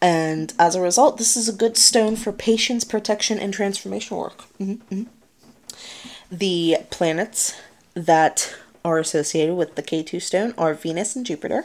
And 0.00 0.52
as 0.58 0.74
a 0.74 0.80
result, 0.80 1.18
this 1.18 1.36
is 1.36 1.48
a 1.48 1.52
good 1.52 1.76
stone 1.76 2.16
for 2.16 2.32
patience, 2.32 2.84
protection, 2.84 3.38
and 3.38 3.52
transformation 3.52 4.16
work. 4.16 4.38
Mm-hmm, 4.58 4.94
mm-hmm. 4.94 5.04
The 6.30 6.78
planets 6.90 7.60
that 7.94 8.54
are 8.84 8.98
associated 8.98 9.54
with 9.54 9.74
the 9.74 9.82
K2 9.82 10.22
stone 10.22 10.54
are 10.56 10.74
Venus 10.74 11.16
and 11.16 11.26
Jupiter. 11.26 11.64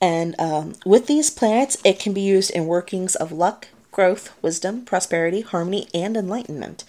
And 0.00 0.38
um, 0.40 0.74
with 0.84 1.06
these 1.06 1.30
planets, 1.30 1.76
it 1.84 1.98
can 1.98 2.12
be 2.12 2.20
used 2.20 2.50
in 2.50 2.66
workings 2.66 3.14
of 3.14 3.32
luck, 3.32 3.68
growth, 3.92 4.32
wisdom, 4.42 4.84
prosperity, 4.84 5.42
harmony, 5.42 5.88
and 5.94 6.16
enlightenment. 6.16 6.84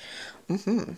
Mm-hmm. 0.50 0.94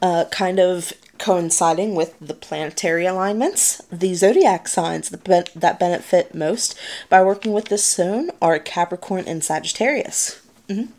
Uh, 0.00 0.24
kind 0.32 0.58
of 0.58 0.92
coinciding 1.18 1.94
with 1.94 2.18
the 2.20 2.34
planetary 2.34 3.06
alignments, 3.06 3.80
the 3.92 4.14
zodiac 4.14 4.66
signs 4.66 5.08
that, 5.10 5.22
ben- 5.22 5.44
that 5.54 5.78
benefit 5.78 6.34
most 6.34 6.76
by 7.08 7.22
working 7.22 7.52
with 7.52 7.66
this 7.66 7.84
stone 7.84 8.28
are 8.40 8.58
Capricorn 8.58 9.24
and 9.28 9.44
Sagittarius. 9.44 10.42
Mm-hmm. 10.68 10.90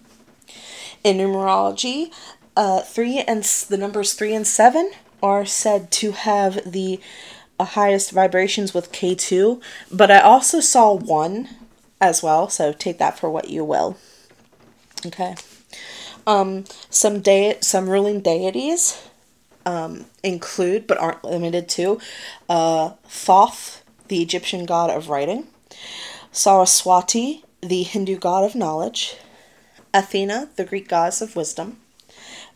In 1.03 1.17
numerology, 1.17 2.13
uh, 2.55 2.81
three 2.81 3.19
and 3.19 3.43
the 3.43 3.77
numbers 3.77 4.13
three 4.13 4.33
and 4.33 4.47
seven 4.47 4.91
are 5.21 5.45
said 5.45 5.91
to 5.91 6.11
have 6.13 6.71
the 6.71 7.01
uh, 7.59 7.65
highest 7.65 8.11
vibrations 8.11 8.73
with 8.73 8.93
K2, 8.93 9.61
but 9.91 10.09
I 10.09 10.19
also 10.19 10.61
saw 10.61 10.93
one 10.93 11.49
as 11.99 12.23
well, 12.23 12.47
so 12.47 12.71
take 12.71 12.97
that 12.99 13.19
for 13.19 13.29
what 13.29 13.49
you 13.49 13.65
will. 13.65 13.97
Okay. 15.05 15.35
Um, 16.25 16.65
some 16.89 17.19
de- 17.19 17.57
some 17.61 17.89
ruling 17.89 18.21
deities 18.21 19.01
um, 19.65 20.05
include, 20.23 20.87
but 20.87 20.97
aren't 20.97 21.23
limited 21.23 21.67
to, 21.69 21.99
uh, 22.49 22.91
Thoth, 23.07 23.83
the 24.07 24.21
Egyptian 24.21 24.65
god 24.65 24.89
of 24.89 25.09
writing, 25.09 25.47
Saraswati, 26.31 27.43
the 27.61 27.83
Hindu 27.83 28.17
god 28.17 28.43
of 28.43 28.55
knowledge, 28.55 29.15
Athena, 29.93 30.49
the 30.55 30.65
Greek 30.65 30.87
goddess 30.87 31.21
of 31.21 31.35
wisdom, 31.35 31.77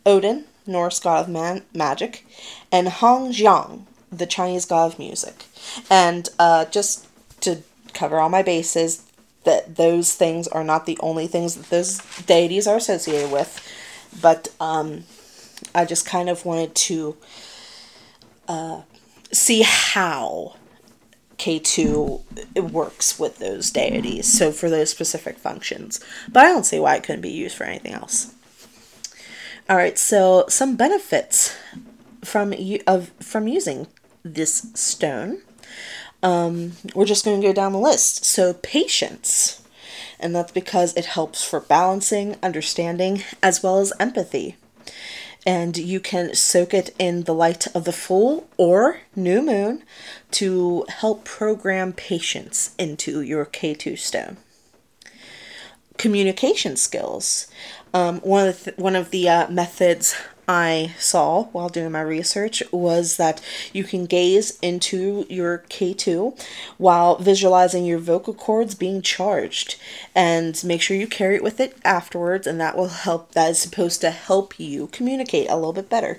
Odin, 0.04 0.44
Norse 0.66 1.00
god 1.00 1.24
of 1.24 1.28
man- 1.28 1.64
magic, 1.74 2.26
and 2.70 2.88
Hong 2.88 3.32
Jiang, 3.32 3.82
the 4.10 4.26
Chinese 4.26 4.64
god 4.64 4.92
of 4.92 4.98
music. 4.98 5.46
And 5.90 6.28
uh, 6.38 6.66
just 6.66 7.06
to 7.40 7.62
cover 7.94 8.18
all 8.18 8.28
my 8.28 8.42
bases, 8.42 9.04
that 9.44 9.76
those 9.76 10.14
things 10.14 10.48
are 10.48 10.64
not 10.64 10.86
the 10.86 10.98
only 11.00 11.26
things 11.26 11.54
that 11.54 11.70
those 11.70 11.98
deities 12.26 12.66
are 12.66 12.76
associated 12.76 13.30
with, 13.30 13.66
but 14.20 14.48
um, 14.60 15.04
I 15.74 15.84
just 15.84 16.06
kind 16.06 16.28
of 16.28 16.44
wanted 16.44 16.74
to 16.74 17.16
uh, 18.48 18.82
see 19.32 19.62
how 19.62 20.56
K2 21.38 22.70
works 22.72 23.18
with 23.18 23.38
those 23.38 23.70
deities, 23.70 24.26
so 24.26 24.50
for 24.50 24.68
those 24.68 24.90
specific 24.90 25.38
functions. 25.38 26.00
But 26.28 26.44
I 26.44 26.48
don't 26.48 26.66
see 26.66 26.80
why 26.80 26.96
it 26.96 27.04
couldn't 27.04 27.22
be 27.22 27.30
used 27.30 27.56
for 27.56 27.64
anything 27.64 27.92
else. 27.92 28.34
All 29.68 29.76
right, 29.76 29.98
so 29.98 30.46
some 30.48 30.76
benefits 30.76 31.54
from 32.24 32.54
of 32.86 33.10
from 33.20 33.46
using 33.46 33.86
this 34.24 34.66
stone. 34.74 35.42
Um, 36.22 36.72
we're 36.94 37.04
just 37.04 37.24
going 37.24 37.40
to 37.40 37.46
go 37.46 37.52
down 37.52 37.72
the 37.72 37.78
list. 37.78 38.24
So 38.24 38.54
patience, 38.54 39.62
and 40.18 40.34
that's 40.34 40.52
because 40.52 40.96
it 40.96 41.06
helps 41.06 41.44
for 41.44 41.60
balancing, 41.60 42.36
understanding, 42.42 43.22
as 43.42 43.62
well 43.62 43.78
as 43.78 43.92
empathy 44.00 44.56
and 45.48 45.78
you 45.78 45.98
can 45.98 46.34
soak 46.34 46.74
it 46.74 46.94
in 46.98 47.22
the 47.22 47.34
light 47.34 47.66
of 47.74 47.84
the 47.84 47.92
full 47.92 48.48
or 48.58 49.00
new 49.16 49.40
moon 49.40 49.82
to 50.30 50.84
help 50.88 51.24
program 51.24 51.92
patience 51.92 52.74
into 52.78 53.22
your 53.22 53.46
K2 53.46 53.98
stone. 53.98 54.36
Communication 55.96 56.76
skills. 56.76 57.48
Um, 57.94 58.20
one 58.20 58.46
of 58.46 58.58
the, 58.58 58.64
th- 58.72 58.78
one 58.78 58.94
of 58.94 59.10
the 59.10 59.26
uh, 59.26 59.50
methods 59.50 60.14
I 60.48 60.94
saw 60.98 61.44
while 61.44 61.68
doing 61.68 61.92
my 61.92 62.00
research 62.00 62.62
was 62.72 63.18
that 63.18 63.42
you 63.74 63.84
can 63.84 64.06
gaze 64.06 64.58
into 64.60 65.26
your 65.28 65.64
K2 65.68 66.42
while 66.78 67.16
visualizing 67.16 67.84
your 67.84 67.98
vocal 67.98 68.32
cords 68.32 68.74
being 68.74 69.02
charged 69.02 69.76
and 70.14 70.58
make 70.64 70.80
sure 70.80 70.96
you 70.96 71.06
carry 71.06 71.36
it 71.36 71.42
with 71.42 71.60
it 71.60 71.76
afterwards 71.84 72.46
and 72.46 72.58
that 72.60 72.78
will 72.78 72.88
help 72.88 73.32
that 73.32 73.50
is 73.50 73.58
supposed 73.58 74.00
to 74.00 74.10
help 74.10 74.58
you 74.58 74.86
communicate 74.86 75.50
a 75.50 75.56
little 75.56 75.74
bit 75.74 75.90
better. 75.90 76.18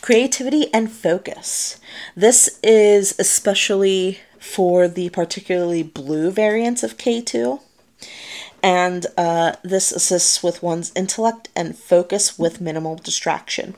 Creativity 0.00 0.72
and 0.74 0.90
focus. 0.90 1.78
This 2.16 2.58
is 2.64 3.14
especially 3.20 4.18
for 4.40 4.88
the 4.88 5.10
particularly 5.10 5.84
blue 5.84 6.32
variants 6.32 6.82
of 6.82 6.96
K2 6.96 7.60
and 8.62 9.06
uh, 9.16 9.52
this 9.62 9.92
assists 9.92 10.42
with 10.42 10.62
one's 10.62 10.92
intellect 10.96 11.48
and 11.54 11.76
focus 11.76 12.38
with 12.38 12.60
minimal 12.60 12.96
distraction. 12.96 13.76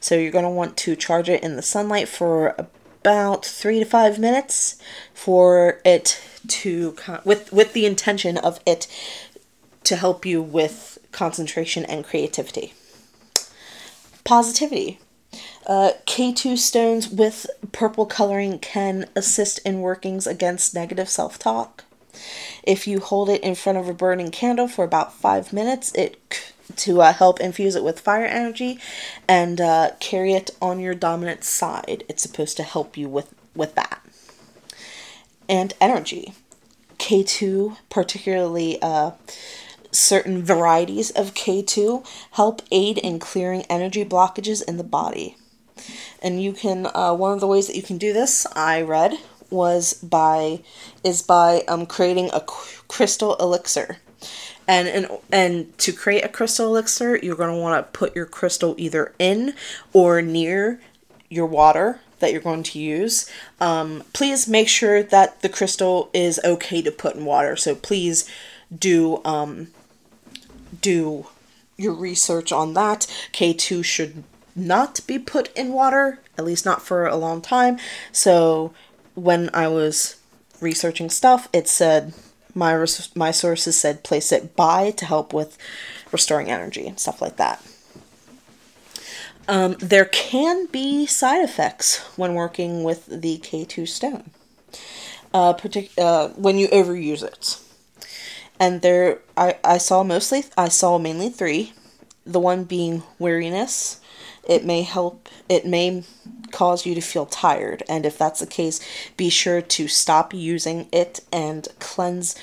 So 0.00 0.14
you're 0.14 0.32
going 0.32 0.44
to 0.44 0.50
want 0.50 0.76
to 0.78 0.96
charge 0.96 1.28
it 1.28 1.42
in 1.42 1.56
the 1.56 1.62
sunlight 1.62 2.08
for 2.08 2.54
about 2.58 3.44
three 3.44 3.78
to 3.78 3.84
five 3.84 4.18
minutes 4.18 4.76
for 5.14 5.80
it 5.84 6.20
to 6.48 6.96
with 7.24 7.52
with 7.52 7.72
the 7.72 7.86
intention 7.86 8.36
of 8.38 8.60
it 8.66 8.86
to 9.84 9.96
help 9.96 10.26
you 10.26 10.42
with 10.42 10.98
concentration 11.12 11.84
and 11.84 12.04
creativity. 12.04 12.74
Positivity. 14.24 14.98
Uh, 15.66 15.92
K2 16.06 16.56
stones 16.56 17.08
with 17.08 17.46
purple 17.72 18.06
coloring 18.06 18.58
can 18.58 19.06
assist 19.14 19.58
in 19.66 19.80
workings 19.80 20.26
against 20.26 20.74
negative 20.74 21.08
self 21.08 21.38
talk. 21.38 21.84
If 22.62 22.86
you 22.86 23.00
hold 23.00 23.28
it 23.28 23.42
in 23.42 23.54
front 23.54 23.78
of 23.78 23.88
a 23.88 23.94
burning 23.94 24.30
candle 24.30 24.68
for 24.68 24.84
about 24.84 25.12
five 25.12 25.52
minutes, 25.52 25.92
it 25.94 26.18
to 26.76 27.00
uh, 27.00 27.12
help 27.12 27.40
infuse 27.40 27.74
it 27.74 27.84
with 27.84 28.00
fire 28.00 28.26
energy 28.26 28.78
and 29.26 29.60
uh, 29.60 29.92
carry 30.00 30.34
it 30.34 30.50
on 30.60 30.80
your 30.80 30.94
dominant 30.94 31.44
side. 31.44 32.04
It's 32.08 32.22
supposed 32.22 32.56
to 32.58 32.62
help 32.62 32.96
you 32.96 33.08
with 33.08 33.34
with 33.54 33.74
that. 33.74 34.04
And 35.48 35.74
energy, 35.80 36.34
K 36.98 37.22
two 37.22 37.76
particularly. 37.90 38.80
Uh, 38.82 39.12
certain 39.90 40.44
varieties 40.44 41.10
of 41.10 41.34
K2 41.34 42.06
help 42.32 42.62
aid 42.70 42.98
in 42.98 43.18
clearing 43.18 43.62
energy 43.62 44.04
blockages 44.04 44.62
in 44.62 44.76
the 44.76 44.84
body. 44.84 45.36
And 46.20 46.42
you 46.42 46.52
can, 46.52 46.88
uh, 46.94 47.14
one 47.14 47.32
of 47.32 47.40
the 47.40 47.46
ways 47.46 47.66
that 47.68 47.76
you 47.76 47.82
can 47.82 47.98
do 47.98 48.12
this, 48.12 48.46
I 48.54 48.82
read, 48.82 49.14
was 49.50 49.94
by 49.94 50.60
is 51.04 51.22
by 51.22 51.62
um, 51.68 51.86
creating 51.86 52.30
a 52.32 52.40
crystal 52.40 53.36
elixir. 53.36 53.98
And, 54.66 54.86
and 54.88 55.08
and 55.32 55.78
to 55.78 55.92
create 55.92 56.24
a 56.24 56.28
crystal 56.28 56.66
elixir, 56.66 57.16
you're 57.16 57.36
going 57.36 57.54
to 57.54 57.60
want 57.60 57.78
to 57.86 57.98
put 57.98 58.14
your 58.14 58.26
crystal 58.26 58.74
either 58.76 59.14
in 59.18 59.54
or 59.92 60.20
near 60.20 60.80
your 61.30 61.46
water 61.46 62.00
that 62.18 62.32
you're 62.32 62.40
going 62.40 62.64
to 62.64 62.78
use. 62.78 63.30
Um, 63.60 64.02
please 64.12 64.48
make 64.48 64.68
sure 64.68 65.02
that 65.02 65.40
the 65.40 65.48
crystal 65.48 66.10
is 66.12 66.40
okay 66.44 66.82
to 66.82 66.90
put 66.90 67.16
in 67.16 67.24
water. 67.24 67.56
So 67.56 67.74
please 67.74 68.28
do 68.76 69.22
um, 69.24 69.68
do 70.80 71.28
your 71.76 71.94
research 71.94 72.52
on 72.52 72.74
that. 72.74 73.06
K2 73.32 73.84
should 73.84 74.24
not 74.54 75.00
be 75.06 75.18
put 75.18 75.56
in 75.56 75.72
water, 75.72 76.18
at 76.36 76.44
least 76.44 76.66
not 76.66 76.82
for 76.82 77.06
a 77.06 77.16
long 77.16 77.40
time. 77.40 77.78
So 78.10 78.74
when 79.18 79.50
I 79.52 79.68
was 79.68 80.16
researching 80.60 81.10
stuff, 81.10 81.48
it 81.52 81.68
said 81.68 82.14
my 82.54 82.72
res- 82.72 83.14
my 83.14 83.30
sources 83.30 83.78
said 83.78 84.04
place 84.04 84.32
it 84.32 84.56
by 84.56 84.90
to 84.92 85.04
help 85.04 85.32
with 85.32 85.58
restoring 86.12 86.50
energy 86.50 86.86
and 86.86 86.98
stuff 86.98 87.20
like 87.20 87.36
that. 87.36 87.62
Um, 89.46 89.76
there 89.80 90.04
can 90.04 90.66
be 90.66 91.06
side 91.06 91.42
effects 91.42 91.98
when 92.16 92.34
working 92.34 92.84
with 92.84 93.06
the 93.06 93.38
K2 93.38 93.88
stone, 93.88 94.30
uh, 95.32 95.54
partic- 95.54 95.98
uh, 95.98 96.28
when 96.34 96.58
you 96.58 96.68
overuse 96.68 97.22
it. 97.22 97.58
And 98.60 98.82
there, 98.82 99.20
I, 99.36 99.56
I 99.64 99.78
saw 99.78 100.02
mostly, 100.02 100.44
I 100.56 100.68
saw 100.68 100.98
mainly 100.98 101.30
three. 101.30 101.72
The 102.26 102.40
one 102.40 102.64
being 102.64 103.04
weariness. 103.18 104.00
It 104.46 104.66
may 104.66 104.82
help, 104.82 105.30
it 105.48 105.64
may 105.64 106.02
cause 106.50 106.86
you 106.86 106.94
to 106.94 107.00
feel 107.00 107.26
tired. 107.26 107.82
And 107.88 108.04
if 108.04 108.18
that's 108.18 108.40
the 108.40 108.46
case, 108.46 108.80
be 109.16 109.30
sure 109.30 109.60
to 109.60 109.88
stop 109.88 110.34
using 110.34 110.88
it 110.92 111.20
and 111.32 111.68
cleanse 111.78 112.34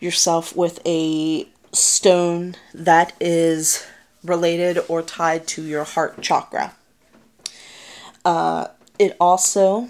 yourself 0.00 0.54
with 0.54 0.80
a 0.86 1.48
stone 1.72 2.54
that 2.74 3.14
is 3.20 3.86
related 4.22 4.78
or 4.88 5.02
tied 5.02 5.46
to 5.48 5.62
your 5.62 5.84
heart 5.84 6.20
chakra. 6.20 6.74
Uh, 8.24 8.68
it 8.98 9.16
also 9.20 9.88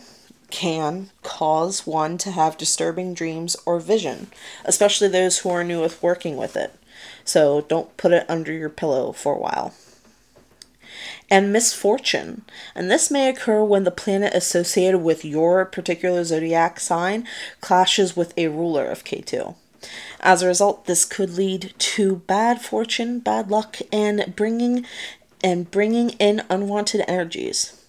can 0.51 1.11
cause 1.23 1.87
one 1.87 2.19
to 2.19 2.31
have 2.31 2.57
disturbing 2.57 3.15
dreams 3.15 3.57
or 3.67 3.81
vision, 3.81 4.29
especially 4.65 5.09
those 5.09 5.39
who 5.39 5.51
are 5.51 5.65
new 5.65 5.81
with 5.81 6.03
working 6.03 6.37
with 6.37 6.57
it. 6.57 6.75
So 7.25 7.63
don't 7.63 7.97
put 7.97 8.13
it 8.13 8.27
under 8.29 8.53
your 8.53 8.69
pillow 8.69 9.13
for 9.13 9.35
a 9.35 9.39
while. 9.39 9.75
And 11.33 11.51
misfortune. 11.51 12.43
And 12.75 12.91
this 12.91 13.11
may 13.11 13.27
occur 13.31 13.65
when 13.65 13.85
the 13.85 13.91
planet 13.91 14.35
associated 14.35 14.99
with 14.99 15.25
your 15.25 15.65
particular 15.65 16.25
zodiac 16.25 16.79
sign 16.79 17.27
clashes 17.63 18.15
with 18.15 18.37
a 18.37 18.49
ruler 18.49 18.85
of 18.85 19.03
K2. 19.03 19.55
As 20.21 20.43
a 20.43 20.47
result, 20.47 20.85
this 20.85 21.07
could 21.07 21.31
lead 21.31 21.73
to 21.79 22.17
bad 22.17 22.61
fortune, 22.61 23.19
bad 23.19 23.51
luck, 23.51 23.79
and 23.91 24.35
bringing 24.37 24.85
and 25.43 25.71
bringing 25.71 26.11
in 26.11 26.43
unwanted 26.51 27.03
energies. 27.09 27.83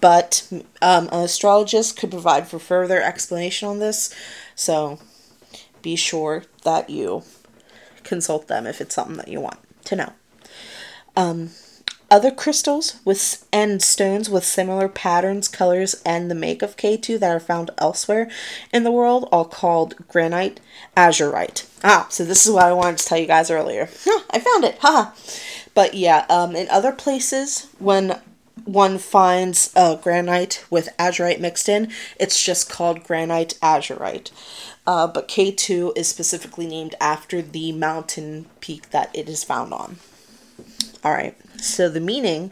But 0.00 0.48
um, 0.82 1.08
an 1.12 1.22
astrologist 1.22 1.96
could 1.96 2.10
provide 2.10 2.48
for 2.48 2.58
further 2.58 3.00
explanation 3.00 3.68
on 3.68 3.78
this, 3.78 4.12
so 4.56 4.98
be 5.80 5.94
sure 5.94 6.42
that 6.64 6.90
you 6.90 7.22
consult 8.02 8.48
them 8.48 8.66
if 8.66 8.80
it's 8.80 8.96
something 8.96 9.16
that 9.16 9.28
you 9.28 9.40
want 9.40 9.60
to 9.84 9.94
know. 9.94 10.12
Um, 11.16 11.50
other 12.10 12.30
crystals 12.30 13.00
with 13.04 13.46
and 13.52 13.80
stones 13.82 14.28
with 14.28 14.44
similar 14.44 14.88
patterns, 14.88 15.48
colors, 15.48 15.94
and 16.04 16.30
the 16.30 16.34
make 16.34 16.62
of 16.62 16.76
K2 16.76 17.18
that 17.20 17.30
are 17.30 17.40
found 17.40 17.70
elsewhere 17.78 18.28
in 18.72 18.84
the 18.84 18.90
world 18.90 19.28
are 19.30 19.44
called 19.44 19.94
granite, 20.08 20.60
azurite. 20.96 21.66
Ah, 21.84 22.06
so 22.10 22.24
this 22.24 22.46
is 22.46 22.52
what 22.52 22.64
I 22.64 22.72
wanted 22.72 22.98
to 22.98 23.04
tell 23.04 23.18
you 23.18 23.26
guys 23.26 23.50
earlier. 23.50 23.88
Huh, 24.04 24.22
I 24.30 24.40
found 24.40 24.64
it. 24.64 24.78
Haha. 24.80 25.12
But 25.74 25.94
yeah, 25.94 26.26
um, 26.28 26.56
in 26.56 26.68
other 26.68 26.92
places, 26.92 27.68
when 27.78 28.20
one 28.64 28.98
finds 28.98 29.72
uh, 29.76 29.94
granite 29.96 30.64
with 30.68 30.88
azurite 30.98 31.40
mixed 31.40 31.68
in, 31.68 31.90
it's 32.18 32.42
just 32.42 32.68
called 32.68 33.04
granite 33.04 33.56
azurite. 33.62 34.30
Uh, 34.86 35.06
but 35.06 35.28
K2 35.28 35.96
is 35.96 36.08
specifically 36.08 36.66
named 36.66 36.94
after 37.00 37.40
the 37.40 37.70
mountain 37.72 38.46
peak 38.60 38.90
that 38.90 39.10
it 39.14 39.28
is 39.28 39.44
found 39.44 39.72
on. 39.72 39.98
All 41.04 41.12
right. 41.12 41.36
So 41.60 41.88
the 41.88 42.00
meaning 42.00 42.50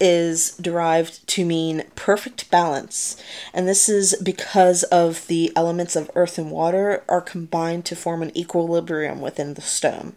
is 0.00 0.56
derived 0.56 1.26
to 1.28 1.46
mean 1.46 1.84
perfect 1.94 2.50
balance, 2.50 3.16
and 3.52 3.68
this 3.68 3.88
is 3.88 4.16
because 4.22 4.82
of 4.84 5.26
the 5.28 5.52
elements 5.56 5.96
of 5.96 6.10
earth 6.14 6.36
and 6.36 6.50
water 6.50 7.04
are 7.08 7.20
combined 7.20 7.84
to 7.86 7.96
form 7.96 8.22
an 8.22 8.36
equilibrium 8.36 9.20
within 9.20 9.54
the 9.54 9.62
stone. 9.62 10.14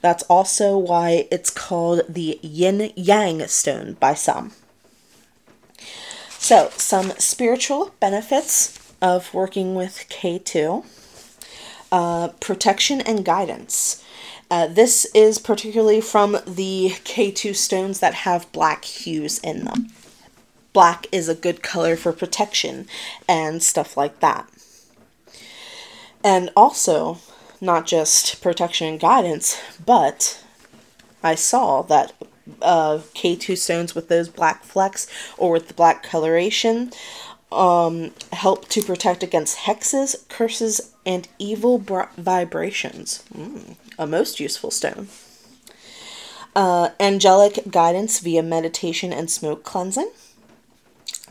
That's 0.00 0.22
also 0.24 0.76
why 0.76 1.28
it's 1.30 1.50
called 1.50 2.02
the 2.08 2.38
yin 2.42 2.92
yang 2.96 3.46
stone 3.46 3.96
by 4.00 4.14
some. 4.14 4.52
So, 6.30 6.70
some 6.76 7.10
spiritual 7.18 7.94
benefits 8.00 8.78
of 9.02 9.32
working 9.34 9.74
with 9.74 10.06
K2 10.08 10.84
uh, 11.92 12.28
protection 12.40 13.00
and 13.00 13.24
guidance. 13.24 14.04
Uh, 14.50 14.66
this 14.66 15.06
is 15.14 15.38
particularly 15.38 16.00
from 16.00 16.38
the 16.46 16.90
K2 17.04 17.54
stones 17.54 18.00
that 18.00 18.14
have 18.14 18.50
black 18.52 18.84
hues 18.84 19.38
in 19.40 19.64
them. 19.64 19.88
Black 20.72 21.06
is 21.12 21.28
a 21.28 21.34
good 21.34 21.62
color 21.62 21.96
for 21.96 22.12
protection 22.12 22.86
and 23.28 23.62
stuff 23.62 23.96
like 23.96 24.20
that. 24.20 24.48
And 26.24 26.50
also, 26.56 27.18
not 27.60 27.86
just 27.86 28.40
protection 28.42 28.86
and 28.88 29.00
guidance, 29.00 29.60
but 29.84 30.42
I 31.22 31.34
saw 31.34 31.82
that 31.82 32.12
uh, 32.62 32.98
K2 33.14 33.56
stones 33.58 33.94
with 33.94 34.08
those 34.08 34.28
black 34.28 34.64
flecks 34.64 35.06
or 35.36 35.52
with 35.52 35.68
the 35.68 35.74
black 35.74 36.02
coloration 36.02 36.90
um, 37.50 38.12
help 38.32 38.68
to 38.68 38.82
protect 38.82 39.22
against 39.22 39.58
hexes, 39.58 40.28
curses, 40.28 40.94
and 41.06 41.28
evil 41.38 41.78
br- 41.78 42.02
vibrations. 42.16 43.24
Mm, 43.34 43.76
a 43.98 44.06
most 44.06 44.40
useful 44.40 44.70
stone. 44.70 45.08
Uh, 46.54 46.90
angelic 46.98 47.70
guidance 47.70 48.20
via 48.20 48.42
meditation 48.42 49.12
and 49.12 49.30
smoke 49.30 49.64
cleansing. 49.64 50.10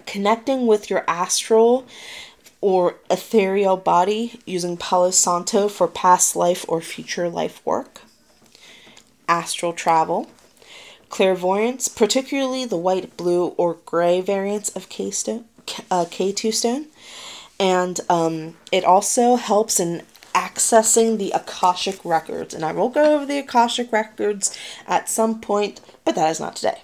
Connecting 0.06 0.68
with 0.68 0.90
your 0.90 1.04
astral 1.08 1.86
or 2.62 2.96
ethereal 3.10 3.78
body 3.78 4.40
using 4.46 4.78
Palo 4.78 5.12
Santo 5.12 5.68
for 5.68 5.88
past 5.88 6.36
life 6.36 6.66
or 6.68 6.82
future 6.82 7.30
life 7.30 7.66
work. 7.66 8.02
Astral 9.28 9.74
travel. 9.74 10.30
Clairvoyance, 11.10 11.88
particularly 11.88 12.66
the 12.66 12.78
white, 12.78 13.16
blue, 13.16 13.48
or 13.58 13.76
gray 13.86 14.20
variants 14.20 14.70
of 14.76 14.90
K-stone, 14.90 15.46
uh, 15.90 16.06
K2 16.06 16.54
stone. 16.54 16.88
And 17.60 18.00
um, 18.10 18.58
it 18.72 18.84
also 18.84 19.36
helps 19.36 19.80
in 19.80 20.04
accessing 20.38 21.18
the 21.18 21.32
Akashic 21.32 22.06
records. 22.06 22.54
And 22.54 22.64
I 22.64 22.72
will 22.72 22.90
go 22.90 23.16
over 23.16 23.26
the 23.26 23.40
Akashic 23.40 23.92
records 23.92 24.56
at 24.88 25.10
some 25.10 25.42
point, 25.42 25.82
but 26.06 26.14
that 26.14 26.30
is 26.30 26.40
not 26.40 26.56
today. 26.56 26.82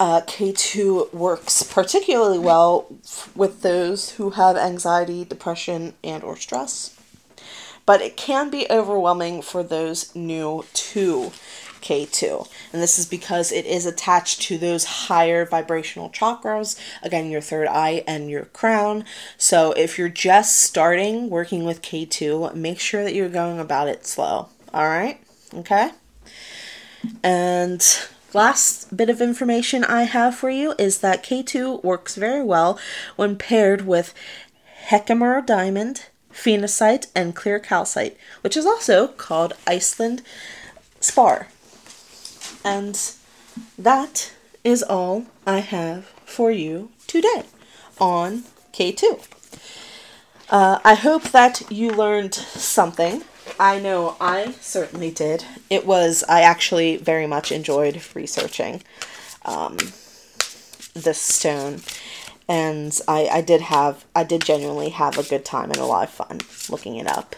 Uh, 0.00 0.22
K2 0.22 1.12
works 1.12 1.62
particularly 1.62 2.38
well 2.38 2.86
with 3.36 3.60
those 3.60 4.12
who 4.12 4.30
have 4.30 4.56
anxiety, 4.56 5.24
depression, 5.24 5.92
and 6.02 6.24
or 6.24 6.34
stress. 6.34 6.96
But 7.84 8.00
it 8.00 8.16
can 8.16 8.48
be 8.48 8.66
overwhelming 8.70 9.42
for 9.42 9.62
those 9.62 10.14
new 10.16 10.64
to 10.72 11.30
K2. 11.82 12.48
And 12.72 12.80
this 12.80 12.98
is 12.98 13.06
because 13.06 13.52
it 13.52 13.66
is 13.66 13.84
attached 13.84 14.40
to 14.42 14.56
those 14.56 14.84
higher 14.84 15.44
vibrational 15.44 16.10
chakras, 16.10 16.78
again, 17.02 17.30
your 17.30 17.40
third 17.40 17.68
eye 17.68 18.04
and 18.06 18.30
your 18.30 18.46
crown. 18.46 19.04
So 19.36 19.72
if 19.72 19.98
you're 19.98 20.08
just 20.08 20.60
starting 20.60 21.28
working 21.28 21.64
with 21.64 21.82
K2, 21.82 22.54
make 22.54 22.80
sure 22.80 23.04
that 23.04 23.14
you're 23.14 23.28
going 23.28 23.58
about 23.58 23.88
it 23.88 24.06
slow. 24.06 24.48
All 24.72 24.88
right? 24.88 25.20
Okay? 25.54 25.90
And 27.22 27.84
last 28.32 28.96
bit 28.96 29.10
of 29.10 29.20
information 29.20 29.84
I 29.84 30.04
have 30.04 30.34
for 30.34 30.50
you 30.50 30.74
is 30.78 30.98
that 31.00 31.24
K2 31.24 31.82
works 31.84 32.16
very 32.16 32.42
well 32.42 32.78
when 33.16 33.36
paired 33.36 33.86
with 33.86 34.14
Herkimer 34.88 35.42
diamond, 35.42 36.06
phenacite, 36.32 37.08
and 37.14 37.36
clear 37.36 37.58
calcite, 37.58 38.16
which 38.40 38.56
is 38.56 38.66
also 38.66 39.08
called 39.08 39.52
Iceland 39.66 40.22
spar. 41.00 41.48
And 42.64 42.98
that 43.78 44.32
is 44.64 44.82
all 44.82 45.26
I 45.46 45.58
have 45.58 46.06
for 46.24 46.50
you 46.50 46.90
today 47.06 47.44
on 48.00 48.44
K2. 48.72 49.26
Uh, 50.50 50.78
I 50.84 50.94
hope 50.94 51.24
that 51.30 51.62
you 51.70 51.90
learned 51.90 52.34
something. 52.34 53.22
I 53.58 53.80
know 53.80 54.16
I 54.20 54.52
certainly 54.60 55.10
did. 55.10 55.44
It 55.70 55.86
was, 55.86 56.24
I 56.28 56.42
actually 56.42 56.96
very 56.96 57.26
much 57.26 57.50
enjoyed 57.50 58.02
researching 58.14 58.82
um, 59.44 59.76
this 60.94 61.18
stone. 61.18 61.80
And 62.48 62.98
I, 63.08 63.28
I 63.28 63.40
did 63.40 63.62
have, 63.62 64.04
I 64.14 64.24
did 64.24 64.44
genuinely 64.44 64.90
have 64.90 65.16
a 65.16 65.22
good 65.22 65.44
time 65.44 65.70
and 65.70 65.78
a 65.78 65.86
lot 65.86 66.08
of 66.08 66.10
fun 66.10 66.40
looking 66.68 66.96
it 66.96 67.06
up. 67.06 67.34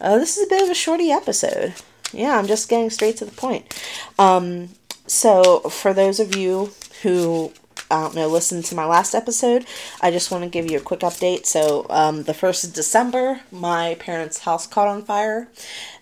Uh, 0.00 0.18
this 0.18 0.36
is 0.36 0.46
a 0.46 0.50
bit 0.50 0.62
of 0.62 0.70
a 0.70 0.74
shorty 0.74 1.10
episode 1.10 1.74
yeah, 2.12 2.38
I'm 2.38 2.46
just 2.46 2.68
getting 2.68 2.90
straight 2.90 3.16
to 3.18 3.24
the 3.24 3.32
point. 3.32 3.74
Um, 4.18 4.70
so, 5.06 5.60
for 5.60 5.94
those 5.94 6.20
of 6.20 6.36
you 6.36 6.72
who 7.02 7.52
I 7.90 8.02
don't 8.02 8.14
know, 8.14 8.28
listen 8.28 8.62
to 8.62 8.74
my 8.74 8.84
last 8.84 9.14
episode, 9.14 9.64
I 10.00 10.10
just 10.10 10.30
want 10.30 10.44
to 10.44 10.50
give 10.50 10.70
you 10.70 10.76
a 10.76 10.82
quick 10.82 11.00
update. 11.00 11.46
So, 11.46 11.86
um, 11.88 12.24
the 12.24 12.34
1st 12.34 12.64
of 12.64 12.72
December, 12.74 13.40
my 13.50 13.96
parents' 13.98 14.40
house 14.40 14.66
caught 14.66 14.88
on 14.88 15.02
fire. 15.02 15.48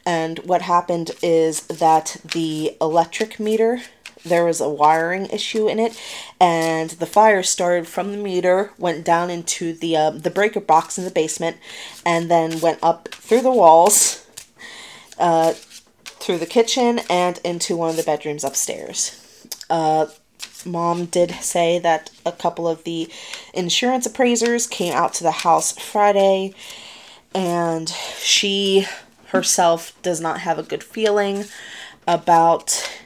And 0.04 0.40
what 0.40 0.62
happened 0.62 1.12
is 1.22 1.60
that 1.68 2.16
the 2.24 2.76
electric 2.80 3.38
meter, 3.38 3.82
there 4.24 4.44
was 4.44 4.60
a 4.60 4.68
wiring 4.68 5.26
issue 5.26 5.68
in 5.68 5.78
it, 5.78 6.00
and 6.40 6.90
the 6.90 7.06
fire 7.06 7.44
started 7.44 7.86
from 7.86 8.10
the 8.10 8.18
meter, 8.18 8.72
went 8.78 9.04
down 9.04 9.30
into 9.30 9.72
the, 9.72 9.96
uh, 9.96 10.10
the 10.10 10.30
breaker 10.30 10.60
box 10.60 10.98
in 10.98 11.04
the 11.04 11.10
basement, 11.10 11.56
and 12.04 12.28
then 12.28 12.60
went 12.60 12.80
up 12.82 13.08
through 13.10 13.42
the 13.42 13.52
walls. 13.52 14.26
Uh, 15.18 15.54
through 16.26 16.38
the 16.38 16.44
kitchen 16.44 17.00
and 17.08 17.38
into 17.44 17.76
one 17.76 17.88
of 17.88 17.96
the 17.96 18.02
bedrooms 18.02 18.42
upstairs. 18.42 19.46
Uh, 19.70 20.06
mom 20.64 21.04
did 21.04 21.30
say 21.40 21.78
that 21.78 22.10
a 22.26 22.32
couple 22.32 22.66
of 22.66 22.82
the 22.82 23.08
insurance 23.54 24.06
appraisers 24.06 24.66
came 24.66 24.92
out 24.92 25.14
to 25.14 25.22
the 25.22 25.30
house 25.30 25.78
Friday, 25.78 26.52
and 27.32 27.90
she 28.18 28.86
herself 29.28 29.96
does 30.02 30.20
not 30.20 30.40
have 30.40 30.58
a 30.58 30.64
good 30.64 30.82
feeling 30.82 31.44
about 32.08 33.00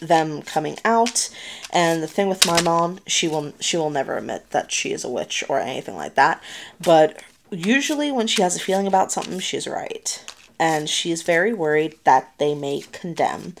them 0.00 0.42
coming 0.42 0.76
out. 0.84 1.30
And 1.70 2.02
the 2.02 2.06
thing 2.06 2.28
with 2.28 2.46
my 2.46 2.60
mom, 2.60 3.00
she 3.06 3.28
will 3.28 3.54
she 3.60 3.78
will 3.78 3.90
never 3.90 4.18
admit 4.18 4.50
that 4.50 4.70
she 4.70 4.92
is 4.92 5.04
a 5.04 5.10
witch 5.10 5.42
or 5.48 5.58
anything 5.58 5.96
like 5.96 6.16
that. 6.16 6.42
But 6.78 7.22
usually 7.50 8.12
when 8.12 8.26
she 8.26 8.42
has 8.42 8.56
a 8.56 8.60
feeling 8.60 8.86
about 8.86 9.10
something, 9.10 9.38
she's 9.38 9.66
right. 9.66 10.22
And 10.58 10.88
she's 10.88 11.22
very 11.22 11.52
worried 11.52 11.96
that 12.04 12.32
they 12.38 12.54
may 12.54 12.82
condemn 12.92 13.54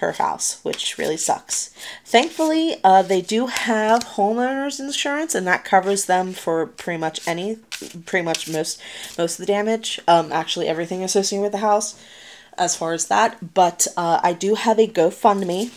her 0.00 0.12
house, 0.12 0.60
which 0.62 0.96
really 0.96 1.16
sucks. 1.16 1.74
Thankfully, 2.04 2.76
uh, 2.84 3.02
they 3.02 3.20
do 3.20 3.46
have 3.46 4.04
homeowners 4.04 4.80
insurance, 4.80 5.34
and 5.34 5.46
that 5.46 5.64
covers 5.64 6.06
them 6.06 6.32
for 6.32 6.66
pretty 6.66 6.98
much 6.98 7.26
any, 7.26 7.56
pretty 8.06 8.24
much 8.24 8.48
most 8.48 8.80
most 9.18 9.38
of 9.38 9.46
the 9.46 9.52
damage. 9.52 10.00
Um, 10.06 10.32
actually, 10.32 10.68
everything 10.68 11.02
associated 11.02 11.42
with 11.42 11.52
the 11.52 11.58
house, 11.58 12.00
as 12.56 12.76
far 12.76 12.92
as 12.92 13.06
that. 13.06 13.54
But 13.54 13.86
uh, 13.96 14.20
I 14.22 14.32
do 14.32 14.54
have 14.54 14.78
a 14.78 14.86
GoFundMe 14.86 15.70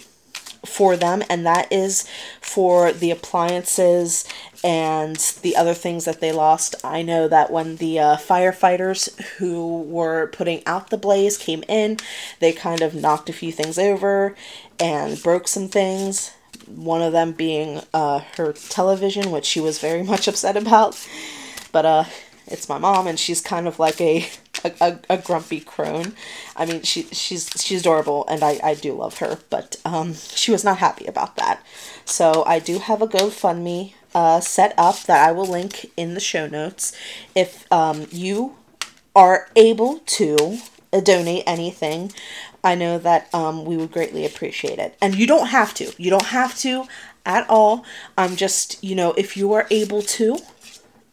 for 0.65 0.95
them, 0.95 1.23
and 1.29 1.45
that 1.45 1.71
is 1.71 2.07
for 2.39 2.91
the 2.91 3.11
appliances 3.11 4.25
and 4.63 5.15
the 5.41 5.55
other 5.55 5.73
things 5.73 6.05
that 6.05 6.21
they 6.21 6.31
lost. 6.31 6.75
I 6.83 7.01
know 7.01 7.27
that 7.27 7.51
when 7.51 7.77
the 7.77 7.99
uh, 7.99 8.17
firefighters 8.17 9.19
who 9.37 9.81
were 9.83 10.27
putting 10.27 10.65
out 10.65 10.89
the 10.89 10.97
blaze 10.97 11.37
came 11.37 11.63
in, 11.67 11.97
they 12.39 12.53
kind 12.53 12.81
of 12.81 12.93
knocked 12.93 13.29
a 13.29 13.33
few 13.33 13.51
things 13.51 13.79
over 13.79 14.35
and 14.79 15.21
broke 15.21 15.47
some 15.47 15.67
things. 15.67 16.31
One 16.67 17.01
of 17.01 17.11
them 17.11 17.31
being 17.31 17.81
uh, 17.93 18.19
her 18.37 18.53
television, 18.53 19.31
which 19.31 19.45
she 19.45 19.59
was 19.59 19.79
very 19.79 20.03
much 20.11 20.27
upset 20.27 20.57
about. 20.57 21.07
But 21.71 21.85
uh, 21.85 22.03
it's 22.47 22.69
my 22.69 22.77
mom, 22.77 23.07
and 23.07 23.19
she's 23.19 23.41
kind 23.41 23.67
of 23.67 23.79
like 23.79 23.99
a 23.99 24.27
a, 24.63 24.73
a, 24.81 24.99
a, 25.09 25.17
grumpy 25.17 25.59
crone. 25.59 26.13
I 26.55 26.65
mean, 26.65 26.81
she 26.83 27.03
she's 27.03 27.49
she's 27.57 27.81
adorable, 27.81 28.25
and 28.27 28.43
I 28.43 28.59
I 28.63 28.73
do 28.75 28.93
love 28.93 29.19
her, 29.19 29.39
but 29.49 29.77
um, 29.85 30.13
she 30.13 30.51
was 30.51 30.63
not 30.63 30.77
happy 30.77 31.05
about 31.05 31.35
that. 31.37 31.61
So 32.05 32.43
I 32.45 32.59
do 32.59 32.79
have 32.79 33.01
a 33.01 33.07
GoFundMe 33.07 33.93
uh, 34.13 34.39
set 34.39 34.73
up 34.77 35.03
that 35.03 35.27
I 35.27 35.31
will 35.31 35.45
link 35.45 35.91
in 35.97 36.13
the 36.13 36.19
show 36.19 36.47
notes. 36.47 36.95
If 37.35 37.71
um, 37.71 38.07
you 38.11 38.57
are 39.15 39.49
able 39.55 39.99
to 39.99 40.59
donate 41.03 41.43
anything, 41.47 42.11
I 42.63 42.75
know 42.75 42.97
that 42.99 43.33
um, 43.33 43.65
we 43.65 43.77
would 43.77 43.91
greatly 43.91 44.25
appreciate 44.25 44.79
it. 44.79 44.95
And 45.01 45.15
you 45.15 45.25
don't 45.25 45.47
have 45.47 45.73
to. 45.75 45.93
You 45.97 46.09
don't 46.09 46.27
have 46.27 46.57
to 46.59 46.85
at 47.25 47.49
all. 47.49 47.85
I'm 48.17 48.35
just, 48.35 48.83
you 48.83 48.95
know, 48.95 49.13
if 49.13 49.37
you 49.37 49.53
are 49.53 49.67
able 49.71 50.01
to, 50.01 50.37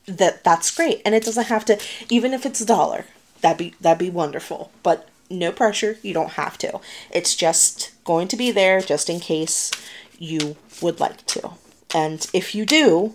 that 0.07 0.45
that's 0.45 0.75
great. 0.75 1.03
And 1.05 1.15
it 1.15 1.25
doesn't 1.25 1.47
have 1.47 1.65
to, 1.67 1.79
even 2.09 2.33
if 2.33 2.45
it's 2.45 2.61
a 2.61 2.67
dollar, 2.67 3.05
that'd 3.41 3.59
be 3.59 3.75
that'd 3.81 3.99
be 3.99 4.11
wonderful. 4.11 4.71
But 4.83 5.09
no 5.31 5.53
pressure. 5.53 5.99
You 6.03 6.15
don't 6.15 6.33
have 6.33 6.59
to. 6.59 6.81
It's 7.11 7.35
just 7.35 7.93
going 8.05 8.29
to 8.29 8.37
be 8.37 8.51
there 8.51 8.81
just 8.81 9.11
in 9.11 9.21
case 9.21 9.71
you 10.19 10.57
would 10.81 11.01
like 11.01 11.25
to. 11.27 11.51
And 11.95 12.27
if 12.33 12.55
you 12.55 12.65
do, 12.65 13.15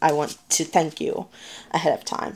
I 0.00 0.12
want 0.12 0.38
to 0.50 0.64
thank 0.64 1.00
you 1.00 1.26
ahead 1.70 1.98
of 1.98 2.04
time. 2.04 2.34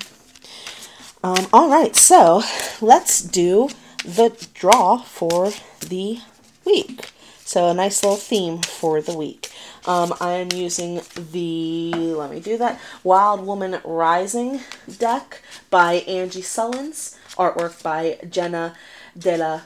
Um, 1.23 1.49
all 1.53 1.69
right, 1.69 1.97
so 1.97 2.43
let's 2.81 3.21
do 3.21 3.71
the 4.05 4.49
draw 4.55 4.99
for 4.99 5.51
the 5.81 6.21
week. 6.65 7.11
So 7.45 7.69
a 7.69 7.75
nice 7.75 8.03
little 8.03 8.19
theme 8.19 8.59
for 8.59 9.01
the 9.01 9.17
week. 9.17 9.51
Um, 9.89 10.13
I 10.21 10.33
am 10.33 10.53
using 10.53 11.01
the, 11.17 11.93
let 11.95 12.31
me 12.31 12.41
do 12.41 12.59
that, 12.59 12.79
Wild 13.03 13.47
Woman 13.47 13.81
Rising 13.85 14.61
deck 14.99 15.41
by 15.71 16.01
Angi 16.01 16.43
Sullins, 16.43 17.17
artwork 17.37 17.83
by 17.83 18.19
Jenna 18.29 18.77
Della 19.19 19.65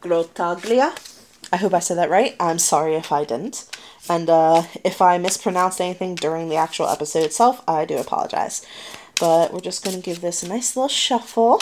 Grottaglia. 0.00 0.94
I 1.52 1.58
hope 1.58 1.74
I 1.74 1.80
said 1.80 1.98
that 1.98 2.08
right. 2.08 2.34
I'm 2.40 2.58
sorry 2.58 2.94
if 2.94 3.12
I 3.12 3.24
didn't. 3.24 3.68
And 4.08 4.30
uh, 4.30 4.62
if 4.82 5.02
I 5.02 5.18
mispronounced 5.18 5.80
anything 5.80 6.14
during 6.14 6.48
the 6.48 6.56
actual 6.56 6.88
episode 6.88 7.24
itself, 7.24 7.62
I 7.68 7.84
do 7.84 7.98
apologize. 7.98 8.64
But 9.20 9.52
we're 9.52 9.60
just 9.60 9.84
going 9.84 9.96
to 9.96 10.02
give 10.02 10.22
this 10.22 10.42
a 10.42 10.48
nice 10.48 10.74
little 10.74 10.88
shuffle. 10.88 11.60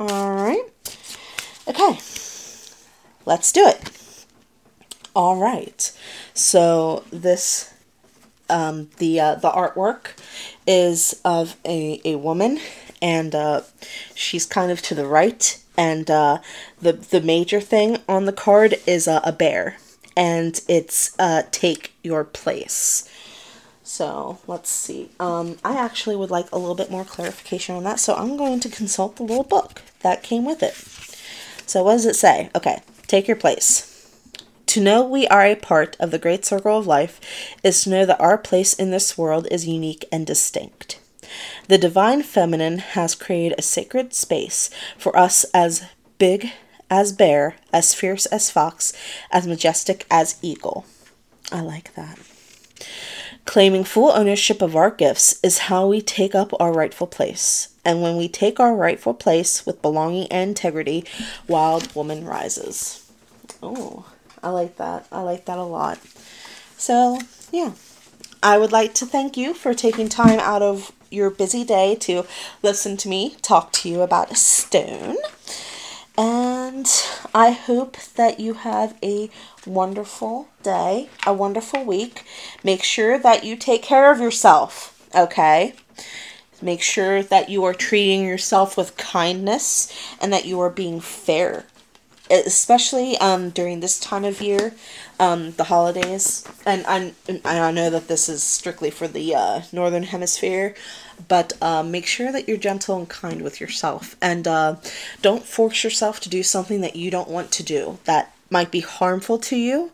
Alright. 0.00 0.64
Okay. 1.68 1.98
Let's 3.24 3.52
do 3.52 3.64
it. 3.68 4.05
Alright. 5.16 5.96
So 6.34 7.04
this, 7.10 7.72
um, 8.50 8.90
the, 8.98 9.18
uh, 9.18 9.34
the 9.36 9.50
artwork 9.50 10.08
is 10.66 11.20
of 11.24 11.56
a, 11.64 12.00
a 12.04 12.16
woman 12.16 12.60
and 13.00 13.34
uh, 13.34 13.62
she's 14.14 14.46
kind 14.46 14.70
of 14.70 14.82
to 14.82 14.94
the 14.94 15.06
right 15.06 15.58
and 15.76 16.10
uh, 16.10 16.38
the 16.80 16.92
the 16.92 17.20
major 17.20 17.60
thing 17.60 17.98
on 18.08 18.24
the 18.24 18.32
card 18.32 18.76
is 18.86 19.06
uh, 19.06 19.20
a 19.24 19.32
bear 19.32 19.76
and 20.16 20.60
it's 20.68 21.14
uh, 21.18 21.42
take 21.50 21.92
your 22.02 22.24
place. 22.24 23.08
So 23.82 24.38
let's 24.46 24.70
see. 24.70 25.10
Um, 25.20 25.58
I 25.64 25.76
actually 25.76 26.16
would 26.16 26.30
like 26.30 26.50
a 26.50 26.58
little 26.58 26.74
bit 26.74 26.90
more 26.90 27.04
clarification 27.04 27.76
on 27.76 27.84
that, 27.84 28.00
so 28.00 28.14
I'm 28.14 28.36
going 28.36 28.58
to 28.60 28.68
consult 28.68 29.16
the 29.16 29.22
little 29.22 29.44
book 29.44 29.82
that 30.00 30.22
came 30.22 30.44
with 30.44 30.62
it. 30.62 30.74
So 31.68 31.84
what 31.84 31.92
does 31.92 32.06
it 32.06 32.16
say? 32.16 32.50
Okay, 32.54 32.82
take 33.06 33.28
your 33.28 33.36
place. 33.36 33.95
To 34.76 34.82
know 34.82 35.02
we 35.02 35.26
are 35.28 35.46
a 35.46 35.54
part 35.54 35.96
of 35.98 36.10
the 36.10 36.18
great 36.18 36.44
circle 36.44 36.76
of 36.76 36.86
life 36.86 37.18
is 37.62 37.82
to 37.82 37.88
know 37.88 38.04
that 38.04 38.20
our 38.20 38.36
place 38.36 38.74
in 38.74 38.90
this 38.90 39.16
world 39.16 39.48
is 39.50 39.66
unique 39.66 40.04
and 40.12 40.26
distinct. 40.26 41.00
The 41.66 41.78
divine 41.78 42.22
feminine 42.22 42.80
has 42.80 43.14
created 43.14 43.58
a 43.58 43.62
sacred 43.62 44.12
space 44.12 44.68
for 44.98 45.16
us 45.16 45.44
as 45.54 45.86
big 46.18 46.52
as 46.90 47.14
bear, 47.14 47.56
as 47.72 47.94
fierce 47.94 48.26
as 48.26 48.50
fox, 48.50 48.92
as 49.30 49.46
majestic 49.46 50.04
as 50.10 50.36
eagle. 50.42 50.84
I 51.50 51.62
like 51.62 51.94
that. 51.94 52.18
Claiming 53.46 53.84
full 53.84 54.12
ownership 54.12 54.60
of 54.60 54.76
our 54.76 54.90
gifts 54.90 55.40
is 55.42 55.70
how 55.70 55.86
we 55.86 56.02
take 56.02 56.34
up 56.34 56.52
our 56.60 56.70
rightful 56.70 57.06
place. 57.06 57.70
And 57.82 58.02
when 58.02 58.18
we 58.18 58.28
take 58.28 58.60
our 58.60 58.76
rightful 58.76 59.14
place 59.14 59.64
with 59.64 59.80
belonging 59.80 60.26
and 60.30 60.50
integrity, 60.50 61.06
Wild 61.48 61.94
Woman 61.94 62.26
rises. 62.26 63.10
Oh, 63.62 64.04
I 64.46 64.50
like 64.50 64.76
that. 64.76 65.08
I 65.10 65.22
like 65.22 65.46
that 65.46 65.58
a 65.58 65.64
lot. 65.64 65.98
So, 66.76 67.18
yeah. 67.50 67.72
I 68.44 68.58
would 68.58 68.70
like 68.70 68.94
to 68.94 69.04
thank 69.04 69.36
you 69.36 69.54
for 69.54 69.74
taking 69.74 70.08
time 70.08 70.38
out 70.38 70.62
of 70.62 70.92
your 71.10 71.30
busy 71.30 71.64
day 71.64 71.96
to 72.02 72.24
listen 72.62 72.96
to 72.98 73.08
me 73.08 73.34
talk 73.42 73.72
to 73.72 73.88
you 73.88 74.02
about 74.02 74.30
a 74.30 74.36
stone. 74.36 75.16
And 76.16 76.86
I 77.34 77.50
hope 77.50 77.96
that 78.14 78.38
you 78.38 78.54
have 78.54 78.96
a 79.02 79.30
wonderful 79.66 80.46
day, 80.62 81.08
a 81.26 81.34
wonderful 81.34 81.84
week. 81.84 82.22
Make 82.62 82.84
sure 82.84 83.18
that 83.18 83.42
you 83.42 83.56
take 83.56 83.82
care 83.82 84.12
of 84.12 84.20
yourself, 84.20 85.08
okay? 85.12 85.74
Make 86.62 86.82
sure 86.82 87.20
that 87.20 87.48
you 87.48 87.64
are 87.64 87.74
treating 87.74 88.24
yourself 88.24 88.76
with 88.76 88.96
kindness 88.96 89.92
and 90.20 90.32
that 90.32 90.44
you 90.44 90.60
are 90.60 90.70
being 90.70 91.00
fair, 91.00 91.66
especially 92.30 93.16
um, 93.18 93.50
during 93.50 93.80
this 93.80 93.98
time 93.98 94.24
of 94.24 94.40
year, 94.40 94.74
um, 95.18 95.52
the 95.52 95.64
holidays. 95.64 96.46
And 96.64 96.84
I, 96.86 97.12
I 97.44 97.70
know 97.70 97.90
that 97.90 98.08
this 98.08 98.28
is 98.28 98.42
strictly 98.42 98.90
for 98.90 99.08
the 99.08 99.34
uh, 99.34 99.62
Northern 99.72 100.04
Hemisphere, 100.04 100.74
but 101.28 101.52
uh, 101.60 101.82
make 101.82 102.06
sure 102.06 102.32
that 102.32 102.48
you're 102.48 102.56
gentle 102.56 102.96
and 102.96 103.08
kind 103.08 103.42
with 103.42 103.60
yourself 103.60 104.16
and 104.20 104.46
uh, 104.46 104.76
don't 105.22 105.44
force 105.44 105.84
yourself 105.84 106.20
to 106.20 106.28
do 106.28 106.42
something 106.42 106.80
that 106.80 106.96
you 106.96 107.10
don't 107.10 107.28
want 107.28 107.50
to 107.52 107.62
do 107.62 107.98
that 108.04 108.34
might 108.50 108.70
be 108.70 108.80
harmful 108.80 109.38
to 109.38 109.56
you 109.56 109.90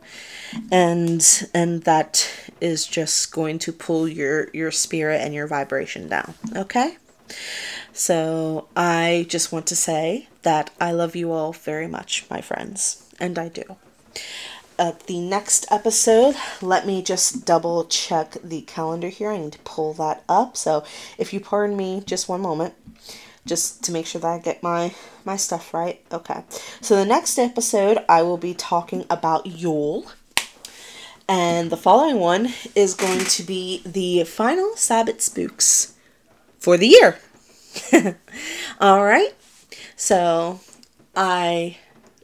and 0.71 1.49
and 1.55 1.85
that 1.85 2.31
is 2.61 2.87
just 2.87 3.33
going 3.33 3.59
to 3.59 3.73
pull 3.73 4.07
your 4.07 4.49
your 4.53 4.71
spirit 4.71 5.21
and 5.23 5.33
your 5.33 5.47
vibration 5.47 6.09
down 6.09 6.35
okay 6.55 6.97
so 7.93 8.67
i 8.77 9.27
just 9.29 9.53
want 9.53 9.67
to 9.67 9.77
say 9.77 10.29
that 10.43 10.71
i 10.81 10.91
love 10.93 11.15
you 11.15 11.33
all 11.33 11.53
very 11.53 11.87
much 11.87 12.25
my 12.31 12.41
friends 12.41 13.09
and 13.21 13.39
i 13.39 13.49
do 13.49 13.77
at 14.79 15.07
the 15.07 15.21
next 15.21 15.67
episode, 15.71 16.35
let 16.61 16.87
me 16.87 17.03
just 17.03 17.45
double 17.45 17.85
check 17.85 18.37
the 18.43 18.63
calendar 18.63 19.09
here. 19.09 19.31
I 19.31 19.39
need 19.39 19.53
to 19.53 19.59
pull 19.61 19.93
that 19.95 20.25
up. 20.29 20.57
So 20.57 20.85
if 21.19 21.33
you 21.33 21.41
pardon 21.41 21.77
me 21.77 22.03
just 22.05 22.29
one 22.29 22.41
moment, 22.41 22.75
just 23.47 23.85
to 23.85 23.93
make 23.93 24.07
sure 24.07 24.21
that 24.21 24.27
I 24.27 24.39
get 24.39 24.63
my, 24.63 24.95
my 25.25 25.37
stuff 25.37 25.75
right. 25.75 26.01
Okay. 26.11 26.43
So 26.81 26.97
the 26.97 27.05
next 27.05 27.39
episode, 27.39 27.99
I 28.09 28.23
will 28.23 28.39
be 28.39 28.55
talking 28.55 29.05
about 29.11 29.47
Yule. 29.47 30.11
And 31.29 31.71
the 31.71 31.77
following 31.77 32.19
one 32.19 32.53
is 32.75 32.95
going 32.95 33.25
to 33.25 33.43
be 33.43 33.83
the 33.87 34.25
final 34.25 34.77
Sabbath 34.77 35.21
spooks 35.21 35.92
for 36.63 36.77
the 36.77 36.87
year. 36.87 37.19
All 38.81 39.05
right. 39.05 39.35
So 39.97 40.61
I 41.17 41.77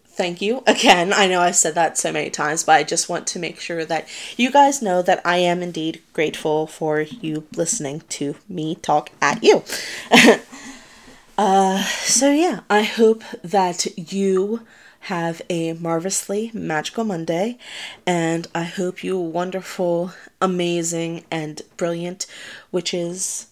thank 0.05 0.41
you 0.41 0.63
again. 0.67 1.13
I 1.13 1.27
know 1.27 1.41
I've 1.41 1.57
said 1.57 1.75
that 1.75 1.99
so 1.99 2.13
many 2.13 2.31
times, 2.31 2.63
but 2.63 2.73
I 2.73 2.85
just 2.85 3.09
want 3.09 3.27
to 3.29 3.41
make 3.41 3.59
sure 3.59 3.85
that 3.85 4.09
you 4.37 4.53
guys 4.53 4.81
know 4.81 5.03
that 5.03 5.21
I 5.25 5.39
am 5.39 5.61
indeed 5.61 6.03
grateful 6.13 6.69
for 6.69 7.01
you 7.01 7.47
listening 7.57 8.03
to 8.11 8.37
me 8.49 8.77
talk 8.77 9.11
at 9.21 9.43
you. 9.43 9.65
uh, 11.39 11.83
so, 11.83 12.31
yeah, 12.31 12.61
I 12.71 12.83
hope 12.83 13.25
that 13.43 13.87
you 13.97 14.67
have 15.03 15.43
a 15.51 15.73
marvelously 15.73 16.53
magical 16.55 17.03
Monday, 17.03 17.59
and 18.07 18.47
I 18.55 18.65
hope 18.65 19.03
you 19.03 19.19
wonderful, 19.19 20.13
amazing, 20.41 21.25
and 21.31 21.63
brilliant 21.77 22.27
witches 22.71 23.49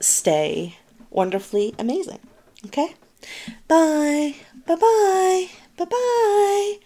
stay 0.00 0.76
wonderfully 1.10 1.74
amazing. 1.78 2.20
Okay? 2.66 2.94
Bye. 3.66 4.34
Bye 4.66 4.76
bye. 4.76 5.48
Bye 5.76 5.84
bye. 5.84 6.78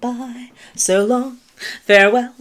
Bye. 0.00 0.50
So 0.76 1.04
long. 1.04 1.38
Farewell. 1.84 2.32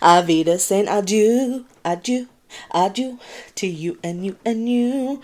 auf 0.00 0.26
Wiedersehen 0.26 0.88
adieu. 0.88 1.64
Adieu. 1.84 2.26
Adieu 2.70 3.18
to 3.54 3.66
you 3.66 3.98
and 4.02 4.24
you 4.26 4.36
and 4.44 4.68
you. 4.68 5.22